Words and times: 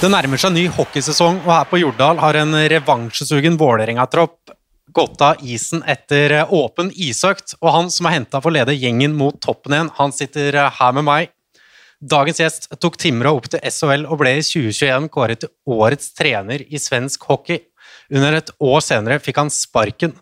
Det 0.00 0.08
nærmer 0.08 0.40
seg 0.40 0.54
ny 0.54 0.62
hockeysesong, 0.72 1.42
og 1.44 1.50
her 1.52 1.66
på 1.68 1.76
Jordal 1.76 2.16
har 2.22 2.38
en 2.40 2.56
revansjesugen 2.72 3.58
Vålerenga-tropp 3.60 4.54
gått 4.96 5.20
av 5.20 5.42
isen 5.44 5.82
etter 5.84 6.32
åpen 6.56 6.88
isøkt, 6.96 7.52
og 7.60 7.74
han 7.74 7.92
som 7.92 8.08
er 8.08 8.14
henta 8.14 8.40
for 8.40 8.48
å 8.48 8.54
lede 8.56 8.78
gjengen 8.78 9.12
mot 9.18 9.36
toppen 9.44 9.76
igjen, 9.76 9.92
han 9.98 10.16
sitter 10.16 10.56
her 10.78 10.96
med 10.96 11.04
meg. 11.04 11.34
Dagens 12.00 12.40
gjest 12.40 12.70
tok 12.80 12.96
Timrå 12.96 13.34
opp 13.42 13.50
til 13.52 13.60
SHL 13.60 14.08
og 14.08 14.22
ble 14.22 14.38
i 14.38 14.48
2021 14.48 15.12
kåret 15.12 15.44
til 15.44 15.52
årets 15.68 16.14
trener 16.16 16.64
i 16.64 16.80
svensk 16.80 17.28
hockey. 17.28 17.60
Under 18.08 18.40
et 18.40 18.56
år 18.56 18.80
senere 18.80 19.20
fikk 19.20 19.44
han 19.44 19.52
sparken. 19.52 20.16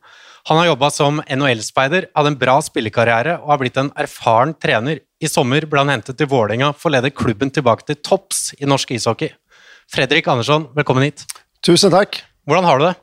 Han 0.51 0.59
har 0.59 0.73
jobba 0.73 0.91
som 0.91 1.23
NHL-speider, 1.23 2.11
hadde 2.19 2.35
en 2.35 2.41
bra 2.41 2.59
spillekarriere 2.67 3.39
og 3.45 3.55
har 3.55 3.63
blitt 3.63 3.79
en 3.79 3.95
erfaren 3.95 4.59
trener. 4.59 5.05
I 5.23 5.31
sommer 5.31 5.71
ble 5.71 5.87
han 5.87 5.95
hentet 5.95 6.19
til 6.19 6.35
Vålerenga 6.35 6.75
for 6.75 6.91
å 6.91 6.99
lede 6.99 7.15
klubben 7.15 7.55
tilbake 7.55 7.87
til 7.87 8.03
topps 8.03 8.49
i 8.59 8.67
norsk 8.67 8.99
ishockey. 8.99 9.31
Fredrik 9.93 10.27
Andersson, 10.27 10.67
velkommen 10.75 11.03
hit. 11.03 11.25
Tusen 11.67 11.91
tack. 11.91 12.25
Hvordan 12.47 12.65
har 12.65 12.79
du 12.79 12.85
det? 12.85 12.95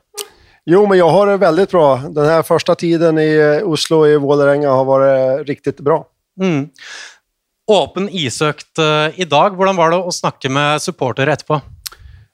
Jo, 0.64 0.86
men 0.86 0.98
jag 0.98 1.10
har 1.10 1.26
det 1.26 1.36
väldigt 1.36 1.70
bra. 1.70 1.96
Den 1.96 2.26
här 2.26 2.42
första 2.42 2.74
tiden 2.74 3.18
i 3.18 3.36
eh, 3.36 3.68
Oslo 3.68 4.06
i 4.06 4.16
Vålerenga 4.16 4.70
har 4.70 4.84
varit 4.84 5.48
riktigt 5.48 5.80
bra. 5.80 6.06
Mm. 6.40 6.68
Åpen 7.70 8.08
isøkt 8.08 8.78
uh, 8.78 9.20
i 9.20 9.24
dag. 9.24 9.56
Hvordan 9.56 9.76
var 9.76 9.90
det 9.90 9.96
å 9.98 10.12
snakke 10.12 10.48
med 10.48 10.82
supportere 10.82 11.32
etterpå? 11.32 11.60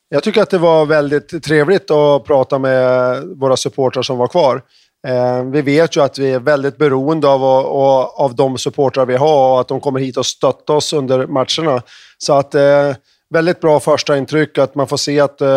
Jag 0.09 0.23
tycker 0.23 0.43
att 0.43 0.51
det 0.51 0.59
var 0.59 0.87
väldigt 0.87 1.45
trevligt 1.45 1.91
att 1.91 2.25
prata 2.25 2.59
med 2.59 3.23
våra 3.25 3.57
supportrar 3.57 4.03
som 4.03 4.19
var 4.19 4.29
kvar. 4.29 4.63
Eh, 5.09 5.45
vi 5.45 5.63
vet 5.63 5.97
ju 5.97 6.03
att 6.03 6.19
vi 6.19 6.31
är 6.31 6.41
väldigt 6.41 6.77
beroende 6.77 7.29
av, 7.29 7.45
av, 7.45 8.05
av 8.07 8.35
de 8.35 8.59
supportrar 8.59 9.07
vi 9.07 9.17
har 9.17 9.53
och 9.53 9.61
att 9.61 9.69
de 9.69 9.81
kommer 9.81 10.01
hit 10.01 10.17
och 10.17 10.27
stöttar 10.27 10.75
oss 10.75 10.93
under 10.93 11.27
matcherna. 11.27 11.83
Så 12.19 12.33
att 12.33 12.55
eh, 12.55 12.93
väldigt 13.33 13.61
bra 13.61 13.81
första 13.81 14.17
intryck 14.17 14.59
att 14.59 14.75
man 14.75 14.89
får 14.89 14.97
se 14.97 15.21
att 15.21 15.41
eh, 15.41 15.49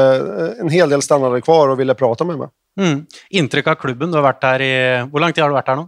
en 0.60 0.70
hel 0.70 0.90
del 0.90 1.02
stannade 1.02 1.42
kvar 1.42 1.68
och 1.68 1.80
ville 1.80 1.94
prata 1.94 2.24
med 2.24 2.38
mig. 2.38 2.48
Mm. 2.80 3.06
Intryck 3.30 3.68
av 3.68 3.76
klubben? 3.76 4.12
Du 4.12 4.18
har 4.18 4.24
varit 4.24 4.44
här 4.44 4.62
i... 4.62 4.98
Hur 5.14 5.20
lång 5.20 5.34
tid 5.34 5.42
har 5.42 5.50
du 5.50 5.54
varit 5.54 5.68
här 5.68 5.76
nu? 5.76 5.88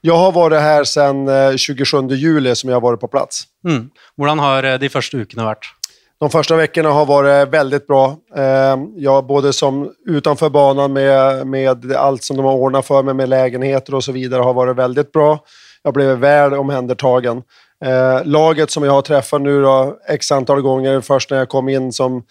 Jag 0.00 0.16
har 0.16 0.32
varit 0.32 0.60
här 0.60 0.84
sedan 0.84 1.28
eh, 1.28 1.56
27 1.56 2.08
juli 2.08 2.54
som 2.54 2.70
jag 2.70 2.76
har 2.76 2.80
varit 2.80 3.00
på 3.00 3.08
plats. 3.08 3.44
Mm. 3.68 3.90
Hur 4.16 4.26
har 4.26 4.62
eh, 4.62 4.78
de 4.78 4.88
första 4.88 5.16
veckorna 5.16 5.44
varit? 5.44 5.64
De 6.20 6.30
första 6.30 6.56
veckorna 6.56 6.88
har 6.88 7.06
varit 7.06 7.48
väldigt 7.48 7.86
bra. 7.86 8.16
Eh, 8.36 8.76
jag 8.96 9.26
både 9.26 9.52
som 9.52 9.92
utanför 10.06 10.50
banan 10.50 10.92
med, 10.92 11.46
med 11.46 11.92
allt 11.92 12.22
som 12.22 12.36
de 12.36 12.46
har 12.46 12.54
ordnat 12.54 12.86
för 12.86 13.02
mig 13.02 13.14
med 13.14 13.28
lägenheter 13.28 13.94
och 13.94 14.04
så 14.04 14.12
vidare 14.12 14.42
har 14.42 14.54
varit 14.54 14.76
väldigt 14.76 15.12
bra. 15.12 15.38
Jag 15.82 15.94
blev 15.94 16.18
väl 16.18 16.54
omhändertagen. 16.54 17.42
Eh, 17.84 18.24
laget 18.24 18.70
som 18.70 18.84
jag 18.84 18.92
har 18.92 19.02
träffat 19.02 19.40
nu 19.40 19.62
då, 19.62 19.98
x 20.08 20.32
antal 20.32 20.60
gånger, 20.60 21.00
först 21.00 21.30
när 21.30 21.38
jag 21.38 21.48
kom 21.48 21.68
in 21.68 21.92
som 21.92 22.22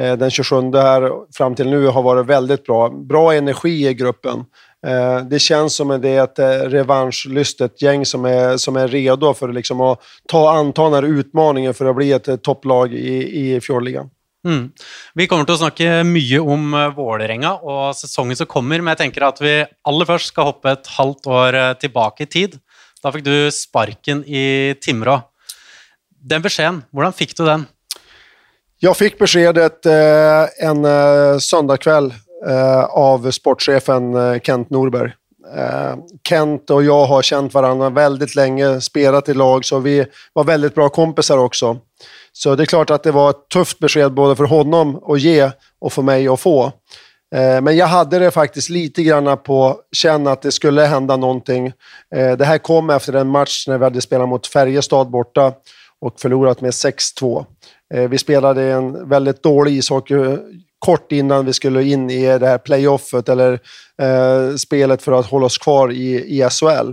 eh, 0.00 0.16
den 0.16 0.30
27 0.30 0.56
här 0.56 1.10
fram 1.36 1.54
till 1.54 1.68
nu, 1.68 1.86
har 1.86 2.02
varit 2.02 2.26
väldigt 2.26 2.64
bra. 2.64 2.88
Bra 2.88 3.34
energi 3.34 3.88
i 3.88 3.94
gruppen. 3.94 4.44
Eh, 4.86 5.24
det 5.24 5.38
känns 5.38 5.74
som 5.74 5.90
att 5.90 6.02
det 6.02 6.08
är 6.08 6.24
ett 6.24 6.38
eh, 6.38 6.70
revanschlystet 6.70 7.82
gäng 7.82 8.06
som 8.06 8.24
är, 8.24 8.56
som 8.56 8.76
är 8.76 8.88
redo 8.88 9.34
för 9.34 9.52
liksom 9.52 9.80
att 9.80 10.00
ta 10.28 10.50
anta 10.50 10.84
den 10.84 10.92
här 10.92 11.02
utmaningen 11.02 11.74
för 11.74 11.86
att 11.86 11.96
bli 11.96 12.12
ett 12.12 12.28
eh, 12.28 12.36
topplag 12.36 12.94
i, 12.94 13.54
i 13.54 13.60
fjordligan. 13.60 14.10
Mm. 14.46 14.70
Vi 15.14 15.26
kommer 15.26 15.42
att 15.42 15.50
å 15.50 15.56
snakke 15.56 16.04
mye 16.04 16.38
om 16.38 16.74
eh, 16.74 16.94
Vålerenga 16.94 17.54
och 17.54 17.96
säsongen 17.96 18.36
som 18.36 18.46
kommer, 18.46 18.80
men 18.80 18.86
jag 18.86 18.98
tänker 18.98 19.20
att 19.20 19.40
vi 19.40 19.66
aller 19.82 20.06
først 20.06 20.26
skal 20.26 20.44
hoppe 20.44 20.70
ett 20.70 20.86
halvt 20.86 21.26
år 21.26 21.54
eh, 21.54 21.72
tillbaka 21.72 22.22
i 22.22 22.26
tid. 22.26 22.58
Da 23.02 23.12
fikk 23.14 23.24
du 23.24 23.50
sparken 23.54 24.24
i 24.26 24.74
Timrå. 24.82 25.20
Den 26.18 26.42
beskjeden, 26.42 26.82
hvordan 26.90 27.14
fikk 27.14 27.36
du 27.38 27.44
den? 27.46 27.66
Jag 28.82 28.96
fick 28.96 29.18
beskedet 29.18 29.86
eh, 29.86 30.68
en 30.68 30.84
eh, 30.84 31.38
söndagkväll 31.38 32.14
eh, 32.46 32.84
av 32.84 33.30
sportchefen 33.30 34.14
eh, 34.14 34.40
Kent 34.40 34.70
Norberg. 34.70 35.12
Eh, 35.54 35.96
Kent 36.28 36.70
och 36.70 36.84
jag 36.84 37.06
har 37.06 37.22
känt 37.22 37.54
varandra 37.54 37.90
väldigt 37.90 38.34
länge, 38.34 38.80
spelat 38.80 39.28
i 39.28 39.34
lag, 39.34 39.64
så 39.64 39.78
vi 39.78 40.06
var 40.32 40.44
väldigt 40.44 40.74
bra 40.74 40.88
kompisar 40.88 41.38
också. 41.38 41.78
Så 42.32 42.54
det 42.54 42.62
är 42.62 42.66
klart 42.66 42.90
att 42.90 43.02
det 43.02 43.10
var 43.10 43.30
ett 43.30 43.48
tufft 43.48 43.78
besked 43.78 44.12
både 44.12 44.36
för 44.36 44.44
honom 44.44 45.02
att 45.06 45.20
ge 45.20 45.50
och 45.78 45.92
för 45.92 46.02
mig 46.02 46.28
att 46.28 46.40
få. 46.40 46.72
Eh, 47.34 47.60
men 47.60 47.76
jag 47.76 47.86
hade 47.86 48.18
det 48.18 48.30
faktiskt 48.30 48.68
lite 48.68 49.02
grann 49.02 49.38
på 49.38 49.80
känn 49.92 50.26
att 50.26 50.42
det 50.42 50.52
skulle 50.52 50.82
hända 50.82 51.16
någonting. 51.16 51.66
Eh, 52.14 52.36
det 52.36 52.44
här 52.44 52.58
kom 52.58 52.90
efter 52.90 53.12
en 53.12 53.28
match 53.28 53.64
när 53.68 53.78
vi 53.78 53.84
hade 53.84 54.00
spelat 54.00 54.28
mot 54.28 54.46
Färjestad 54.46 55.10
borta 55.10 55.52
och 56.00 56.20
förlorat 56.20 56.60
med 56.60 56.70
6-2. 56.70 57.46
Eh, 57.94 58.08
vi 58.08 58.18
spelade 58.18 58.62
en 58.62 59.08
väldigt 59.08 59.42
dålig 59.42 59.72
ishockey 59.72 60.38
kort 60.78 61.12
innan 61.12 61.46
vi 61.46 61.52
skulle 61.52 61.84
in 61.84 62.10
i 62.10 62.38
det 62.38 62.46
här 62.46 62.58
playoffet 62.58 63.28
eller 63.28 63.60
spelet 64.56 65.02
för 65.02 65.12
att 65.12 65.26
hålla 65.26 65.46
oss 65.46 65.58
kvar 65.58 65.92
i, 65.92 66.38
i 66.38 66.48
SHL. 66.50 66.92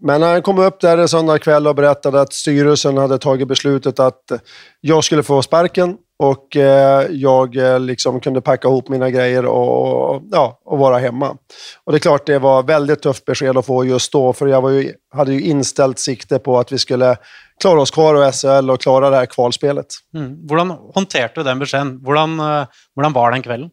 Men 0.00 0.20
när 0.20 0.32
han 0.32 0.42
kom 0.42 0.58
upp 0.58 0.80
där 0.80 0.98
en 0.98 1.08
söndag 1.08 1.38
kväll 1.38 1.66
och 1.66 1.74
berättade 1.74 2.20
att 2.20 2.32
styrelsen 2.32 2.96
hade 2.96 3.18
tagit 3.18 3.48
beslutet 3.48 4.00
att 4.00 4.32
jag 4.80 5.04
skulle 5.04 5.22
få 5.22 5.42
sparken 5.42 5.96
och 6.18 6.56
eh, 6.56 7.06
jag 7.10 7.56
eh, 7.56 7.80
liksom 7.80 8.20
kunde 8.20 8.40
packa 8.40 8.68
ihop 8.68 8.88
mina 8.88 9.10
grejer 9.10 9.46
och, 9.46 10.22
ja, 10.30 10.60
och 10.64 10.78
vara 10.78 10.98
hemma. 10.98 11.36
Och 11.84 11.92
det 11.92 11.96
är 11.96 12.00
klart, 12.00 12.26
det 12.26 12.38
var 12.38 12.62
väldigt 12.62 13.02
tufft 13.02 13.24
besked 13.24 13.56
att 13.56 13.66
få 13.66 13.84
just 13.84 14.12
då, 14.12 14.32
för 14.32 14.46
jag 14.46 14.60
var 14.60 14.70
ju, 14.70 14.92
hade 15.14 15.32
ju 15.32 15.40
inställt 15.40 15.98
sikte 15.98 16.38
på 16.38 16.58
att 16.58 16.72
vi 16.72 16.78
skulle 16.78 17.16
klara 17.60 17.80
oss 17.80 17.90
kvar 17.90 18.28
i 18.28 18.32
SHL 18.32 18.70
och 18.70 18.80
klara 18.80 19.10
det 19.10 19.16
här 19.16 19.26
kvalspelet. 19.26 19.86
Mm. 20.14 20.48
Hur 20.50 20.94
hanterade 20.94 21.32
du 21.34 21.42
den 21.42 21.58
beskeden? 21.58 22.02
Hur 22.06 23.12
var 23.14 23.30
den 23.30 23.42
kvällen? 23.42 23.70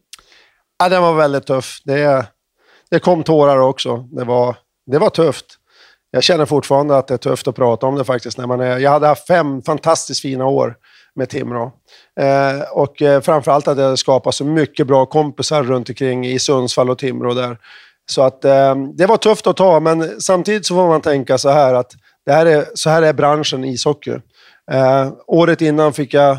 Ja, 0.78 0.88
den 0.88 1.02
var 1.02 1.14
väldigt 1.14 1.46
tuff. 1.46 1.80
Det, 1.84 2.26
det 2.90 2.98
kom 2.98 3.22
tårar 3.22 3.58
också. 3.58 3.96
Det 3.96 4.24
var, 4.24 4.56
det 4.86 4.98
var 4.98 5.10
tufft. 5.10 5.46
Jag 6.10 6.22
känner 6.22 6.46
fortfarande 6.46 6.98
att 6.98 7.08
det 7.08 7.14
är 7.14 7.18
tufft 7.18 7.48
att 7.48 7.56
prata 7.56 7.86
om 7.86 7.94
det 7.94 8.04
faktiskt. 8.04 8.38
När 8.38 8.46
man 8.46 8.60
är, 8.60 8.78
jag 8.78 8.90
hade 8.90 9.06
haft 9.06 9.26
fem 9.26 9.62
fantastiskt 9.62 10.20
fina 10.20 10.46
år 10.46 10.76
med 11.16 11.28
Timrå. 11.28 11.72
Eh, 12.20 12.60
och 12.72 13.02
eh, 13.02 13.20
framförallt 13.20 13.68
att 13.68 13.76
det 13.76 13.96
skapat 13.96 14.34
så 14.34 14.44
mycket 14.44 14.86
bra 14.86 15.06
kompisar 15.06 15.62
runt 15.62 15.88
omkring 15.88 16.26
i 16.26 16.38
Sundsvall 16.38 16.90
och 16.90 16.98
Timrå 16.98 17.34
där. 17.34 17.58
Så 18.10 18.22
att 18.22 18.44
eh, 18.44 18.74
det 18.94 19.06
var 19.06 19.16
tufft 19.16 19.46
att 19.46 19.56
ta, 19.56 19.80
men 19.80 20.20
samtidigt 20.20 20.66
så 20.66 20.74
får 20.74 20.88
man 20.88 21.00
tänka 21.00 21.38
så 21.38 21.50
här 21.50 21.74
att 21.74 21.92
det 22.26 22.32
här 22.32 22.46
är, 22.46 22.66
så 22.74 22.90
här 22.90 23.02
är 23.02 23.12
branschen 23.12 23.64
ishockey. 23.64 24.16
Eh, 24.70 25.12
året 25.26 25.60
innan 25.60 25.92
fick 25.92 26.14
jag 26.14 26.38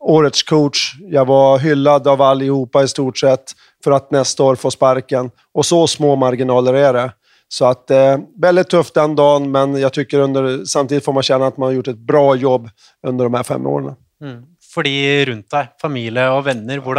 årets 0.00 0.42
coach. 0.42 0.94
Jag 1.00 1.24
var 1.24 1.58
hyllad 1.58 2.08
av 2.08 2.22
allihopa 2.22 2.82
i 2.82 2.88
stort 2.88 3.18
sett 3.18 3.52
för 3.84 3.90
att 3.90 4.10
nästa 4.10 4.42
år 4.42 4.54
få 4.54 4.70
sparken. 4.70 5.30
Och 5.54 5.66
så 5.66 5.86
små 5.86 6.16
marginaler 6.16 6.74
är 6.74 6.92
det. 6.92 7.12
Så 7.48 7.64
att, 7.64 7.90
eh, 7.90 8.18
väldigt 8.40 8.68
tufft 8.68 8.94
den 8.94 9.16
dagen, 9.16 9.50
men 9.50 9.80
jag 9.80 9.92
tycker 9.92 10.18
under, 10.18 10.64
samtidigt 10.64 11.04
får 11.04 11.12
man 11.12 11.22
känna 11.22 11.46
att 11.46 11.56
man 11.56 11.66
har 11.66 11.72
gjort 11.72 11.88
ett 11.88 11.98
bra 11.98 12.36
jobb 12.36 12.70
under 13.06 13.24
de 13.24 13.34
här 13.34 13.42
fem 13.42 13.66
åren. 13.66 13.94
Mm. 14.22 14.42
För 14.74 14.82
de 14.82 15.24
runt 15.24 15.50
dig, 15.50 15.68
familj 15.80 16.20
och 16.20 16.46
vänner, 16.46 16.74
hur 16.74 16.98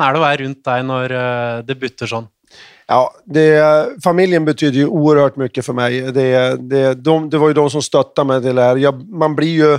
är 0.00 0.12
det 0.12 0.14
att 0.14 0.18
vara 0.18 0.36
runt 0.36 0.64
dig 0.64 0.82
när 0.82 1.12
uh, 1.12 1.64
det 1.64 1.74
butter 1.74 2.06
sån? 2.06 2.26
Ja, 2.86 3.14
det, 3.24 3.86
familjen 4.04 4.44
betyder 4.44 4.78
ju 4.78 4.86
oerhört 4.86 5.36
mycket 5.36 5.66
för 5.66 5.72
mig. 5.72 6.00
Det, 6.00 6.56
det, 6.70 6.94
de, 6.94 7.30
det 7.30 7.38
var 7.38 7.48
ju 7.48 7.54
de 7.54 7.70
som 7.70 7.82
stöttade 7.82 8.28
mig 8.28 8.42
till 8.42 8.54
det 8.54 8.62
här. 8.62 8.76
Jag, 8.76 9.08
man 9.08 9.36
blir 9.36 9.48
ju 9.48 9.78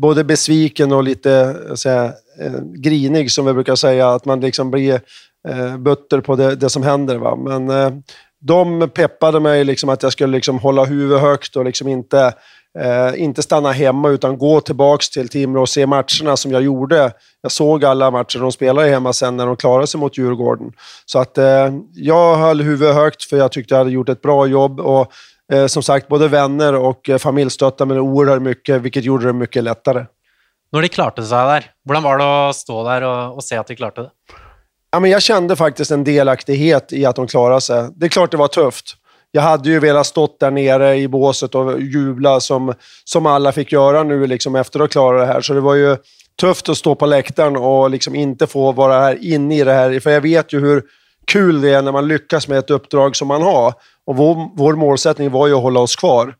både 0.00 0.24
besviken 0.24 0.92
och 0.92 1.04
lite 1.04 1.56
säga, 1.76 2.04
eh, 2.40 2.60
grinig, 2.74 3.30
som 3.30 3.46
vi 3.46 3.52
brukar 3.52 3.74
säga. 3.74 4.08
Att 4.08 4.24
man 4.24 4.40
liksom 4.40 4.70
blir 4.70 5.00
eh, 5.48 5.76
butter 5.76 6.20
på 6.20 6.36
det, 6.36 6.56
det 6.56 6.70
som 6.70 6.82
händer. 6.82 7.16
Va? 7.16 7.36
Men 7.36 7.70
eh, 7.70 7.92
de 8.42 8.90
peppade 8.94 9.40
mig 9.40 9.64
liksom 9.64 9.88
att 9.88 10.02
jag 10.02 10.12
skulle 10.12 10.32
liksom 10.32 10.58
hålla 10.58 10.84
huvudet 10.84 11.20
högt 11.20 11.56
och 11.56 11.64
liksom 11.64 11.88
inte, 11.88 12.34
eh, 12.78 13.22
inte 13.22 13.42
stanna 13.42 13.72
hemma 13.72 14.08
utan 14.08 14.38
gå 14.38 14.60
tillbaka 14.60 15.02
till 15.12 15.28
Timrå 15.28 15.60
och 15.60 15.68
se 15.68 15.86
matcherna 15.86 16.36
som 16.36 16.52
jag 16.52 16.62
gjorde. 16.62 17.12
Jag 17.42 17.52
såg 17.52 17.84
alla 17.84 18.10
matcher 18.10 18.38
de 18.38 18.52
spelade 18.52 18.88
hemma 18.88 19.12
sen 19.12 19.36
när 19.36 19.46
de 19.46 19.56
klarade 19.56 19.86
sig 19.86 20.00
mot 20.00 20.18
Djurgården. 20.18 20.72
Så 21.06 21.18
att 21.18 21.38
eh, 21.38 21.70
jag 21.94 22.36
höll 22.36 22.60
huvudet 22.60 22.94
högt 22.94 23.22
för 23.22 23.36
jag 23.36 23.52
tyckte 23.52 23.74
jag 23.74 23.78
hade 23.78 23.90
gjort 23.90 24.08
ett 24.08 24.22
bra 24.22 24.46
jobb. 24.46 24.80
Och 24.80 25.12
eh, 25.52 25.66
som 25.66 25.82
sagt, 25.82 26.08
både 26.08 26.28
vänner 26.28 26.74
och 26.74 27.08
eh, 27.08 27.18
familj 27.18 27.50
stöttade 27.50 27.88
mig 27.88 28.00
oerhört 28.00 28.42
mycket, 28.42 28.82
vilket 28.82 29.04
gjorde 29.04 29.26
det 29.26 29.32
mycket 29.32 29.64
lättare. 29.64 30.04
När 30.72 30.82
de 30.82 30.88
klarade 30.88 31.22
sig 31.22 31.38
där, 31.38 31.70
hur 31.88 32.00
var 32.00 32.18
det 32.18 32.48
att 32.48 32.56
stå 32.56 32.84
där 32.84 33.02
och, 33.02 33.34
och 33.34 33.44
se 33.44 33.56
att 33.56 33.66
de 33.66 33.76
klarade 33.76 34.02
det? 34.02 34.10
Ja, 34.92 35.00
men 35.00 35.10
jag 35.10 35.22
kände 35.22 35.56
faktiskt 35.56 35.90
en 35.90 36.04
delaktighet 36.04 36.92
i 36.92 37.04
att 37.04 37.16
de 37.16 37.26
klarade 37.26 37.60
sig. 37.60 37.88
Det 37.96 38.06
är 38.06 38.10
klart 38.10 38.30
det 38.30 38.36
var 38.36 38.48
tufft. 38.48 38.94
Jag 39.30 39.42
hade 39.42 39.68
ju 39.68 39.78
velat 39.78 40.06
stått 40.06 40.40
där 40.40 40.50
nere 40.50 40.96
i 40.96 41.08
båset 41.08 41.54
och 41.54 41.80
jubla 41.80 42.40
som, 42.40 42.74
som 43.04 43.26
alla 43.26 43.52
fick 43.52 43.72
göra 43.72 44.02
nu 44.02 44.26
liksom 44.26 44.56
efter 44.56 44.80
att 44.80 44.90
klara 44.90 45.20
det 45.20 45.26
här. 45.26 45.40
Så 45.40 45.54
det 45.54 45.60
var 45.60 45.74
ju 45.74 45.96
tufft 46.40 46.68
att 46.68 46.76
stå 46.76 46.94
på 46.94 47.06
läktaren 47.06 47.56
och 47.56 47.90
liksom 47.90 48.14
inte 48.14 48.46
få 48.46 48.72
vara 48.72 49.00
här 49.00 49.18
inne 49.20 49.58
i 49.58 49.64
det 49.64 49.72
här. 49.72 50.00
För 50.00 50.10
jag 50.10 50.20
vet 50.20 50.52
ju 50.52 50.60
hur 50.60 50.82
kul 51.26 51.60
det 51.60 51.70
är 51.70 51.82
när 51.82 51.92
man 51.92 52.08
lyckas 52.08 52.48
med 52.48 52.58
ett 52.58 52.70
uppdrag 52.70 53.16
som 53.16 53.28
man 53.28 53.42
har. 53.42 53.74
Och 54.06 54.16
vår, 54.16 54.56
vår 54.56 54.74
målsättning 54.74 55.30
var 55.30 55.46
ju 55.46 55.54
att 55.54 55.62
hålla 55.62 55.80
oss 55.80 55.96
kvar. 55.96 56.34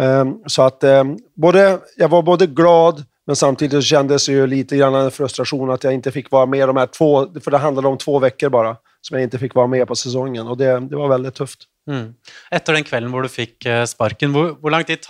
Um, 0.00 0.42
så 0.46 0.62
att 0.62 0.84
um, 0.84 1.18
både, 1.36 1.78
jag 1.96 2.08
var 2.08 2.22
både 2.22 2.46
glad, 2.46 3.04
men 3.26 3.36
samtidigt 3.36 3.84
kändes 3.84 4.26
det 4.26 4.32
ju 4.32 4.46
lite 4.46 4.76
grann 4.76 4.94
en 4.94 5.10
frustration 5.10 5.70
att 5.70 5.84
jag 5.84 5.92
inte 5.92 6.12
fick 6.12 6.30
vara 6.30 6.46
med 6.46 6.68
de 6.68 6.76
här 6.76 6.86
två, 6.86 7.40
för 7.44 7.50
det 7.50 7.58
handlade 7.58 7.88
om 7.88 7.98
två 7.98 8.18
veckor 8.18 8.48
bara, 8.48 8.76
som 9.00 9.16
jag 9.16 9.22
inte 9.22 9.38
fick 9.38 9.54
vara 9.54 9.66
med 9.66 9.88
på 9.88 9.96
säsongen. 9.96 10.46
Och 10.46 10.56
det, 10.56 10.80
det 10.80 10.96
var 10.96 11.08
väldigt 11.08 11.34
tufft. 11.34 11.58
Mm. 11.90 12.14
Efter 12.50 12.72
den 12.72 12.84
kvällen 12.84 13.10
hvor 13.10 13.22
du 13.22 13.28
fick 13.28 13.66
eh, 13.66 13.84
sparken, 13.84 14.34
hur 14.34 14.70
lång 14.70 14.84
tid 14.84 15.00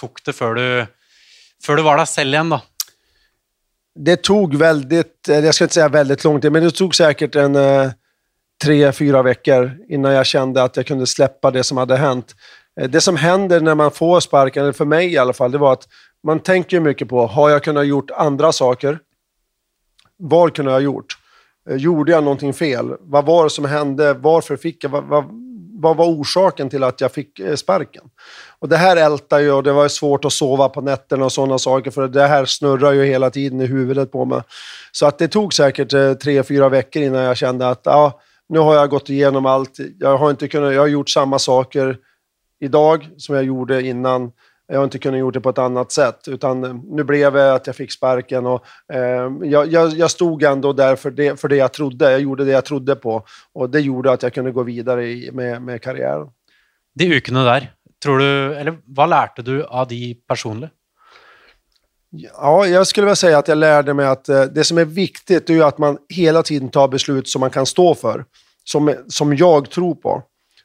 tog 0.00 0.10
det 0.24 0.32
för 0.32 0.54
du, 0.54 0.86
för 1.64 1.76
du 1.76 1.82
var 1.82 1.96
där 1.96 2.06
själv 2.06 2.34
igen 2.34 2.48
då? 2.48 2.60
Det 3.94 4.16
tog 4.16 4.54
väldigt, 4.54 5.26
jag 5.28 5.54
ska 5.54 5.64
inte 5.64 5.74
säga 5.74 5.88
väldigt 5.88 6.24
lång 6.24 6.40
tid, 6.40 6.52
men 6.52 6.62
det 6.62 6.70
tog 6.70 6.94
säkert 6.94 7.34
en 7.34 7.56
eh, 7.56 7.90
tre, 8.62 8.92
fyra 8.92 9.22
veckor 9.22 9.76
innan 9.88 10.12
jag 10.12 10.26
kände 10.26 10.62
att 10.62 10.76
jag 10.76 10.86
kunde 10.86 11.06
släppa 11.06 11.50
det 11.50 11.64
som 11.64 11.76
hade 11.76 11.96
hänt. 11.96 12.34
Eh, 12.80 12.90
det 12.90 13.00
som 13.00 13.16
händer 13.16 13.60
när 13.60 13.74
man 13.74 13.90
får 13.90 14.20
sparken, 14.20 14.62
eller 14.62 14.72
för 14.72 14.84
mig 14.84 15.12
i 15.12 15.18
alla 15.18 15.32
fall, 15.32 15.52
det 15.52 15.58
var 15.58 15.72
att 15.72 15.88
man 16.22 16.40
tänker 16.40 16.80
mycket 16.80 17.08
på, 17.08 17.26
har 17.26 17.50
jag 17.50 17.64
kunnat 17.64 17.86
gjort 17.86 18.10
andra 18.10 18.52
saker? 18.52 18.98
Vad 20.16 20.54
kunde 20.54 20.70
jag 20.70 20.76
ha 20.76 20.82
gjort? 20.82 21.16
Eh, 21.70 21.76
gjorde 21.76 22.12
jag 22.12 22.24
någonting 22.24 22.54
fel? 22.54 22.96
Vad 23.00 23.26
var 23.26 23.44
det 23.44 23.50
som 23.50 23.64
hände? 23.64 24.14
Varför 24.14 24.56
fick 24.56 24.84
jag? 24.84 24.90
Vad, 24.90 25.04
vad, 25.04 25.24
vad 25.80 25.96
var 25.96 26.06
orsaken 26.06 26.68
till 26.68 26.84
att 26.84 27.00
jag 27.00 27.12
fick 27.12 27.38
eh, 27.38 27.54
sparken? 27.54 28.04
Och 28.58 28.68
det 28.68 28.76
här 28.76 28.96
ältar 28.96 29.38
ju 29.38 29.52
och 29.52 29.62
det 29.62 29.72
var 29.72 29.88
svårt 29.88 30.24
att 30.24 30.32
sova 30.32 30.68
på 30.68 30.80
nätterna 30.80 31.24
och 31.24 31.32
sådana 31.32 31.58
saker 31.58 31.90
för 31.90 32.08
det 32.08 32.26
här 32.26 32.44
snurrar 32.44 32.92
ju 32.92 33.04
hela 33.04 33.30
tiden 33.30 33.60
i 33.60 33.66
huvudet 33.66 34.12
på 34.12 34.24
mig. 34.24 34.42
Så 34.92 35.06
att 35.06 35.18
det 35.18 35.28
tog 35.28 35.54
säkert 35.54 35.92
eh, 35.92 36.14
tre, 36.14 36.42
fyra 36.42 36.68
veckor 36.68 37.02
innan 37.02 37.22
jag 37.22 37.36
kände 37.36 37.68
att 37.68 37.80
ja, 37.84 38.20
nu 38.48 38.58
har 38.58 38.74
jag 38.74 38.90
gått 38.90 39.10
igenom 39.10 39.46
allt. 39.46 39.78
Jag 39.98 40.18
har, 40.18 40.30
inte 40.30 40.48
kunnat, 40.48 40.74
jag 40.74 40.80
har 40.80 40.86
gjort 40.86 41.10
samma 41.10 41.38
saker 41.38 41.98
idag 42.60 43.08
som 43.16 43.34
jag 43.34 43.44
gjorde 43.44 43.82
innan. 43.82 44.32
Jag 44.70 44.78
har 44.78 44.84
inte 44.84 44.98
kunnat 44.98 45.20
gjort 45.20 45.34
det 45.34 45.40
på 45.40 45.50
ett 45.50 45.58
annat 45.58 45.92
sätt, 45.92 46.28
utan 46.28 46.64
eh, 46.64 46.74
nu 46.74 47.04
blev 47.04 47.32
det 47.32 47.54
att 47.54 47.66
jag 47.66 47.76
fick 47.76 47.92
sparken 47.92 48.46
och 48.46 48.64
eh, 48.92 49.30
jag, 49.42 49.72
jag, 49.72 50.10
stod 50.10 50.42
ändå 50.42 50.72
där 50.72 50.96
för 50.96 51.10
det, 51.10 51.40
för 51.40 51.48
det 51.48 51.56
jag 51.56 51.72
trodde. 51.72 52.10
Jag 52.10 52.20
gjorde 52.20 52.44
det 52.44 52.50
jag 52.50 52.64
trodde 52.64 52.96
på 52.96 53.24
och 53.52 53.70
det 53.70 53.80
gjorde 53.80 54.12
att 54.12 54.22
jag 54.22 54.34
kunde 54.34 54.52
gå 54.52 54.62
vidare 54.62 55.06
i, 55.06 55.30
med, 55.32 55.62
med 55.62 55.82
karriären. 55.82 56.28
De 56.94 57.08
veckorna 57.08 57.44
där, 57.44 57.72
tror 58.02 58.18
du, 58.18 58.54
eller 58.54 58.78
vad 58.84 59.08
lärde 59.08 59.42
du 59.42 59.64
av 59.64 59.88
de 59.88 60.14
personligen? 60.28 60.70
Ja, 62.10 62.66
jag 62.66 62.86
skulle 62.86 63.04
vilja 63.04 63.16
säga 63.16 63.38
att 63.38 63.48
jag 63.48 63.58
lärde 63.58 63.94
mig 63.94 64.06
att 64.06 64.28
eh, 64.28 64.42
det 64.42 64.64
som 64.64 64.78
är 64.78 64.84
viktigt 64.84 65.50
är 65.50 65.62
att 65.62 65.78
man 65.78 65.98
hela 66.08 66.42
tiden 66.42 66.68
tar 66.68 66.88
beslut 66.88 67.28
som 67.28 67.40
man 67.40 67.50
kan 67.50 67.66
stå 67.66 67.94
för. 67.94 68.24
Som, 68.64 68.94
som 69.08 69.36
jag 69.36 69.70
tror 69.70 69.94
på. 69.94 70.22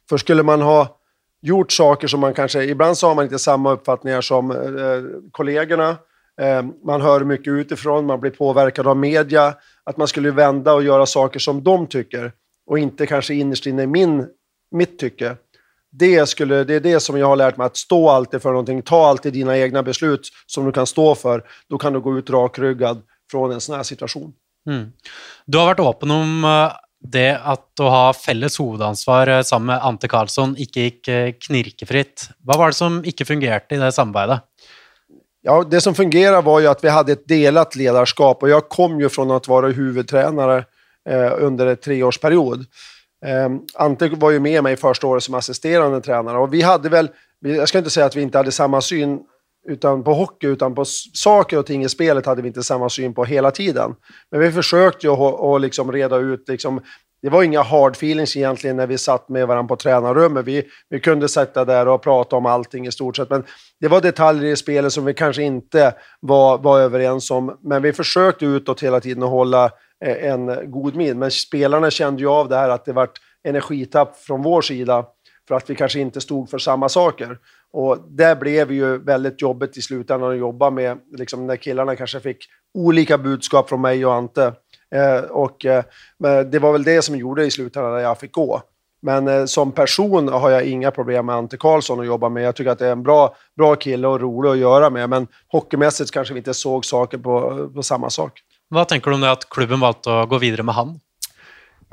För 0.09 0.17
skulle 0.17 0.43
man 0.43 0.61
ha 0.61 0.97
gjort 1.41 1.71
saker 1.71 2.07
som 2.07 2.19
man 2.19 2.33
kanske... 2.33 2.63
Ibland 2.63 2.97
så 2.97 3.07
har 3.07 3.15
man 3.15 3.25
inte 3.25 3.39
samma 3.39 3.71
uppfattningar 3.71 4.21
som 4.21 4.51
eh, 4.51 5.21
kollegorna. 5.31 5.89
Eh, 6.41 6.63
man 6.85 7.01
hör 7.01 7.23
mycket 7.23 7.51
utifrån, 7.51 8.05
man 8.05 8.19
blir 8.19 8.31
påverkad 8.31 8.87
av 8.87 8.97
media. 8.97 9.53
Att 9.83 9.97
man 9.97 10.07
skulle 10.07 10.31
vända 10.31 10.73
och 10.73 10.83
göra 10.83 11.05
saker 11.05 11.39
som 11.39 11.63
de 11.63 11.87
tycker 11.87 12.31
och 12.67 12.79
inte 12.79 13.05
kanske 13.05 13.33
innerst 13.33 13.65
inne 13.65 13.83
i 13.83 13.87
min, 13.87 14.27
mitt 14.71 14.99
tycke 14.99 15.35
det, 15.99 16.29
skulle, 16.29 16.63
det 16.63 16.73
är 16.73 16.79
det 16.79 16.99
som 16.99 17.17
jag 17.17 17.27
har 17.27 17.35
lärt 17.35 17.57
mig, 17.57 17.65
att 17.65 17.77
stå 17.77 18.09
alltid 18.09 18.41
för 18.41 18.49
någonting. 18.49 18.81
Ta 18.81 19.07
alltid 19.07 19.33
dina 19.33 19.57
egna 19.57 19.83
beslut 19.83 20.29
som 20.45 20.65
du 20.65 20.71
kan 20.71 20.87
stå 20.87 21.15
för. 21.15 21.43
Då 21.69 21.77
kan 21.77 21.93
du 21.93 21.99
gå 21.99 22.17
ut 22.17 22.29
rakryggad 22.29 23.01
från 23.31 23.51
en 23.51 23.61
sån 23.61 23.75
här 23.75 23.83
situation. 23.83 24.33
Mm. 24.69 24.91
Du 25.45 25.57
har 25.57 25.65
varit 25.65 25.79
öppen 25.79 26.11
om 26.11 26.43
eh, 26.43 26.71
det 27.11 27.39
att 27.43 27.71
ha 27.77 28.13
felles 28.13 28.59
huvudansvar 28.59 29.27
eh, 29.27 29.41
sammen 29.41 29.65
med 29.65 29.85
Ante 29.85 30.07
Karlsson 30.07 30.57
inte 30.57 30.79
gick 30.79 31.07
eh, 31.07 31.31
knirkefritt. 31.31 32.29
Vad 32.37 32.57
var 32.57 32.67
det 32.67 32.73
som 32.73 33.05
inte 33.05 33.25
fungerade 33.25 33.75
i 33.75 33.77
det 33.77 33.91
samarbetet? 33.91 34.43
Ja, 35.41 35.63
det 35.63 35.81
som 35.81 35.95
fungerade 35.95 36.41
var 36.41 36.59
ju 36.59 36.67
att 36.67 36.83
vi 36.83 36.89
hade 36.89 37.11
ett 37.11 37.27
delat 37.27 37.75
ledarskap 37.75 38.43
och 38.43 38.49
jag 38.49 38.69
kom 38.69 38.99
ju 38.99 39.09
från 39.09 39.31
att 39.31 39.47
vara 39.47 39.67
huvudtränare 39.67 40.65
eh, 41.09 41.31
under 41.37 41.67
en 41.67 41.77
treårsperiod. 41.77 42.65
Eh, 43.25 43.49
Ante 43.73 44.07
var 44.07 44.31
ju 44.31 44.39
med 44.39 44.63
mig 44.63 44.77
första 44.77 45.07
året 45.07 45.23
som 45.23 45.33
assisterande 45.33 46.01
tränare 46.01 46.37
och 46.37 46.53
vi 46.53 46.61
hade 46.61 46.89
väl, 46.89 47.09
jag 47.39 47.69
ska 47.69 47.77
inte 47.77 47.89
säga 47.89 48.05
att 48.05 48.15
vi 48.15 48.21
inte 48.21 48.37
hade 48.37 48.51
samma 48.51 48.81
syn 48.81 49.19
utan 49.67 50.03
på 50.03 50.13
hockey, 50.13 50.47
utan 50.47 50.75
på 50.75 50.85
saker 51.13 51.59
och 51.59 51.65
ting 51.65 51.83
i 51.83 51.89
spelet 51.89 52.25
hade 52.25 52.41
vi 52.41 52.47
inte 52.47 52.63
samma 52.63 52.89
syn 52.89 53.13
på 53.13 53.25
hela 53.25 53.51
tiden. 53.51 53.95
Men 54.31 54.39
vi 54.39 54.51
försökte 54.51 55.07
ju 55.07 55.13
att 55.13 55.61
liksom 55.61 55.91
reda 55.91 56.17
ut, 56.17 56.49
liksom, 56.49 56.81
det 57.21 57.29
var 57.29 57.43
inga 57.43 57.61
hard 57.61 57.91
feelings 57.91 58.37
egentligen 58.37 58.75
när 58.75 58.87
vi 58.87 58.97
satt 58.97 59.29
med 59.29 59.47
varandra 59.47 59.67
på 59.67 59.75
tränarrummet. 59.75 60.45
Vi, 60.45 60.63
vi 60.89 60.99
kunde 60.99 61.29
sätta 61.29 61.65
där 61.65 61.87
och 61.87 62.01
prata 62.01 62.35
om 62.35 62.45
allting 62.45 62.87
i 62.87 62.91
stort 62.91 63.15
sett, 63.15 63.29
men 63.29 63.43
det 63.79 63.87
var 63.87 64.01
detaljer 64.01 64.51
i 64.51 64.55
spelet 64.55 64.93
som 64.93 65.05
vi 65.05 65.13
kanske 65.13 65.43
inte 65.43 65.93
var, 66.19 66.57
var 66.57 66.79
överens 66.79 67.31
om. 67.31 67.57
Men 67.63 67.81
vi 67.81 67.93
försökte 67.93 68.45
utåt 68.45 68.83
hela 68.83 68.99
tiden 68.99 69.23
att 69.23 69.29
hålla 69.29 69.65
eh, 70.05 70.31
en 70.31 70.71
god 70.71 70.95
min. 70.95 71.19
Men 71.19 71.31
spelarna 71.31 71.91
kände 71.91 72.21
ju 72.21 72.29
av 72.29 72.49
det 72.49 72.55
här 72.55 72.69
att 72.69 72.85
det 72.85 72.93
vart 72.93 73.19
energitapp 73.43 74.17
från 74.17 74.43
vår 74.43 74.61
sida 74.61 75.05
för 75.47 75.55
att 75.55 75.69
vi 75.69 75.75
kanske 75.75 75.99
inte 75.99 76.21
stod 76.21 76.49
för 76.49 76.57
samma 76.57 76.89
saker. 76.89 77.37
Och 77.73 77.97
det 78.09 78.39
blev 78.39 78.71
ju 78.71 78.97
väldigt 78.97 79.41
jobbigt 79.41 79.77
i 79.77 79.81
slutändan 79.81 80.31
att 80.31 80.37
jobba 80.37 80.69
med, 80.69 80.97
liksom 81.17 81.47
när 81.47 81.55
killarna 81.55 81.95
kanske 81.95 82.19
fick 82.19 82.37
olika 82.73 83.17
budskap 83.17 83.69
från 83.69 83.81
mig 83.81 84.05
och 84.05 84.13
Ante. 84.13 84.53
Eh, 84.95 85.19
och 85.19 85.65
eh, 85.65 85.83
det 86.51 86.59
var 86.59 86.71
väl 86.71 86.83
det 86.83 87.01
som 87.01 87.15
gjorde 87.15 87.45
i 87.45 87.51
slutändan 87.51 87.95
att 87.95 88.01
jag 88.01 88.19
fick 88.19 88.31
gå. 88.31 88.61
Men 89.01 89.27
eh, 89.27 89.45
som 89.45 89.71
person 89.71 90.27
har 90.27 90.49
jag 90.49 90.65
inga 90.65 90.91
problem 90.91 91.25
med 91.25 91.35
Ante 91.35 91.57
Karlsson 91.57 91.99
att 91.99 92.05
jobba 92.05 92.29
med. 92.29 92.43
Jag 92.43 92.55
tycker 92.55 92.71
att 92.71 92.79
det 92.79 92.87
är 92.87 92.91
en 92.91 93.03
bra, 93.03 93.35
bra 93.57 93.75
kille 93.75 94.07
och 94.07 94.21
rolig 94.21 94.49
att 94.49 94.57
göra 94.57 94.89
med. 94.89 95.09
Men 95.09 95.27
hockeymässigt 95.47 96.11
kanske 96.11 96.33
vi 96.33 96.37
inte 96.37 96.53
såg 96.53 96.85
saker 96.85 97.17
på, 97.17 97.69
på 97.75 97.83
samma 97.83 98.09
sak. 98.09 98.41
Vad 98.67 98.87
tänker 98.87 99.09
du 99.09 99.15
om 99.15 99.21
det 99.21 99.31
att 99.31 99.49
klubben 99.49 99.79
valde 99.79 100.21
att 100.21 100.29
gå 100.29 100.37
vidare 100.37 100.63
med 100.63 100.75
han? 100.75 100.99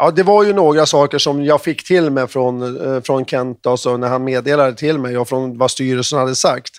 Ja, 0.03 0.11
det 0.11 0.23
var 0.23 0.45
ju 0.45 0.53
några 0.53 0.87
saker 0.87 1.19
som 1.19 1.45
jag 1.45 1.63
fick 1.63 1.87
till 1.87 2.11
mig 2.11 2.29
från, 2.29 2.87
eh, 2.87 3.03
från 3.03 3.25
Kent 3.25 3.67
alltså, 3.67 3.97
när 3.97 4.09
han 4.09 4.25
meddelade 4.25 4.75
till 4.75 4.99
mig 4.99 5.19
och 5.19 5.29
från 5.29 5.59
vad 5.59 5.71
styrelsen 5.71 6.19
hade 6.19 6.35
sagt. 6.35 6.71